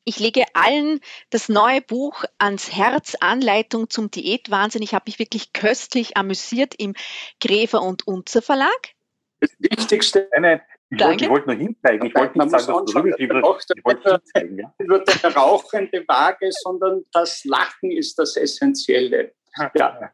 Ich 0.09 0.19
lege 0.19 0.45
allen 0.55 1.01
das 1.29 1.51
neue 1.51 1.83
Buch 1.83 2.25
ans 2.39 2.75
Herz, 2.75 3.15
Anleitung 3.21 3.91
zum 3.91 4.11
Diätwahnsinn. 4.11 4.81
Ich 4.81 4.95
habe 4.95 5.03
mich 5.07 5.19
wirklich 5.19 5.53
köstlich 5.53 6.17
amüsiert 6.17 6.75
im 6.79 6.95
Gräfer 7.43 7.83
und 7.83 8.07
Unzer 8.07 8.41
Verlag. 8.41 8.95
Das 9.41 9.51
Wichtigste, 9.59 10.27
eine, 10.33 10.63
ich 10.89 10.99
wollte, 10.99 11.25
ich 11.25 11.31
wollte 11.31 11.47
nur 11.49 11.57
hinzeigen. 11.57 12.07
Ich 12.07 12.15
wollte 12.15 12.39
nicht 12.39 12.51
sagen, 12.51 12.87
dass 12.87 12.91
du 12.91 13.07
ich 13.19 13.85
wollte 13.85 14.11
hinzeigen. 14.15 14.59
Ja. 14.59 14.75
Über 14.79 15.01
die 15.01 15.27
rauchende 15.27 16.03
Waage, 16.09 16.49
sondern 16.53 17.05
das 17.13 17.45
Lachen 17.45 17.91
ist 17.91 18.19
das 18.19 18.39
Essentielle. 18.39 19.35
Ja. 19.75 20.11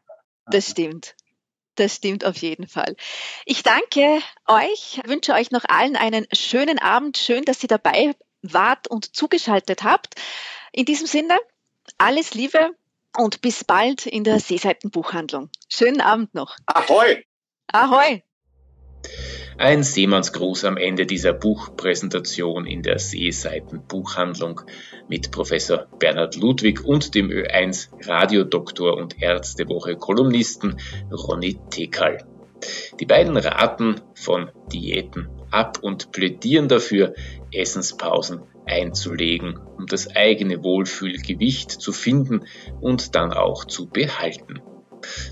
Das 0.47 0.71
stimmt. 0.71 1.15
Das 1.75 1.95
stimmt 1.95 2.25
auf 2.25 2.35
jeden 2.37 2.67
Fall. 2.67 2.97
Ich 3.45 3.63
danke 3.63 4.19
euch, 4.45 5.01
wünsche 5.05 5.33
euch 5.33 5.51
noch 5.51 5.63
allen 5.69 5.95
einen 5.95 6.25
schönen 6.33 6.79
Abend. 6.79 7.17
Schön, 7.17 7.45
dass 7.45 7.61
Sie 7.61 7.67
dabei 7.67 8.13
wart 8.53 8.87
und 8.87 9.15
zugeschaltet 9.15 9.83
habt. 9.83 10.15
In 10.71 10.85
diesem 10.85 11.07
Sinne, 11.07 11.37
alles 11.97 12.33
Liebe 12.33 12.75
und 13.17 13.41
bis 13.41 13.63
bald 13.63 14.05
in 14.05 14.23
der 14.23 14.39
Seeseitenbuchhandlung. 14.39 15.49
Schönen 15.69 16.01
Abend 16.01 16.33
noch. 16.33 16.57
Ahoi! 16.65 17.23
Ahoi! 17.67 18.21
Ein 19.57 19.83
Seemannsgruß 19.83 20.65
am 20.65 20.75
Ende 20.75 21.05
dieser 21.05 21.31
Buchpräsentation 21.31 22.65
in 22.65 22.83
der 22.83 22.99
Seeseitenbuchhandlung 22.99 24.61
mit 25.07 25.31
Professor 25.31 25.87
Bernhard 25.97 26.35
Ludwig 26.35 26.83
und 26.83 27.15
dem 27.15 27.29
Ö1 27.29 27.87
Radiodoktor 28.05 28.97
und 28.97 29.21
Ärztewoche 29.21 29.95
Kolumnisten 29.95 30.77
Ronny 31.09 31.57
Tekal. 31.69 32.25
Die 32.99 33.05
beiden 33.05 33.37
raten 33.37 34.01
von 34.13 34.51
Diäten 34.73 35.29
ab 35.51 35.79
und 35.81 36.11
plädieren 36.11 36.67
dafür, 36.67 37.13
Essenspausen 37.51 38.41
einzulegen, 38.65 39.59
um 39.77 39.85
das 39.85 40.15
eigene 40.15 40.63
Wohlfühlgewicht 40.63 41.71
zu 41.71 41.91
finden 41.91 42.45
und 42.81 43.15
dann 43.15 43.31
auch 43.31 43.65
zu 43.65 43.87
behalten. 43.87 44.61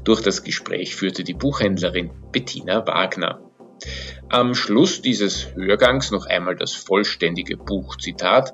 Durch 0.03 0.21
das 0.21 0.43
Gespräch 0.43 0.95
führte 0.95 1.23
die 1.23 1.33
Buchhändlerin 1.33 2.11
Bettina 2.31 2.85
Wagner. 2.85 3.41
Am 4.29 4.55
Schluss 4.55 5.01
dieses 5.01 5.53
Hörgangs 5.55 6.11
noch 6.11 6.25
einmal 6.25 6.55
das 6.55 6.73
vollständige 6.73 7.57
Buchzitat. 7.57 8.53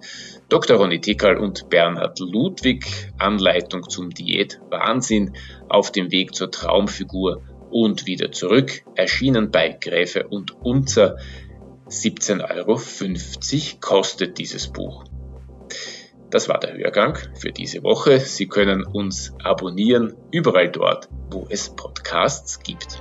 Dr. 0.49 0.77
Ronny 0.77 0.99
Tickerl 0.99 1.37
und 1.37 1.69
Bernhard 1.69 2.19
Ludwig, 2.19 2.85
Anleitung 3.17 3.87
zum 3.87 4.09
Diät 4.09 4.59
Wahnsinn 4.69 5.35
auf 5.69 5.91
dem 5.91 6.11
Weg 6.11 6.33
zur 6.33 6.51
Traumfigur 6.51 7.43
und 7.69 8.07
wieder 8.07 8.31
zurück, 8.31 8.83
erschienen 8.95 9.51
bei 9.51 9.69
Gräfe 9.69 10.27
und 10.27 10.51
Unzer. 10.51 11.17
17,50 11.89 12.55
Euro 12.55 12.79
kostet 13.81 14.37
dieses 14.37 14.67
Buch. 14.67 15.03
Das 16.29 16.47
war 16.47 16.59
der 16.59 16.77
Hörgang 16.77 17.17
für 17.33 17.51
diese 17.51 17.81
Woche. 17.81 18.19
Sie 18.19 18.47
können 18.47 18.85
uns 18.85 19.33
abonnieren 19.43 20.15
überall 20.31 20.69
dort, 20.69 21.09
wo 21.31 21.47
es 21.49 21.75
Podcasts 21.75 22.59
gibt. 22.59 22.99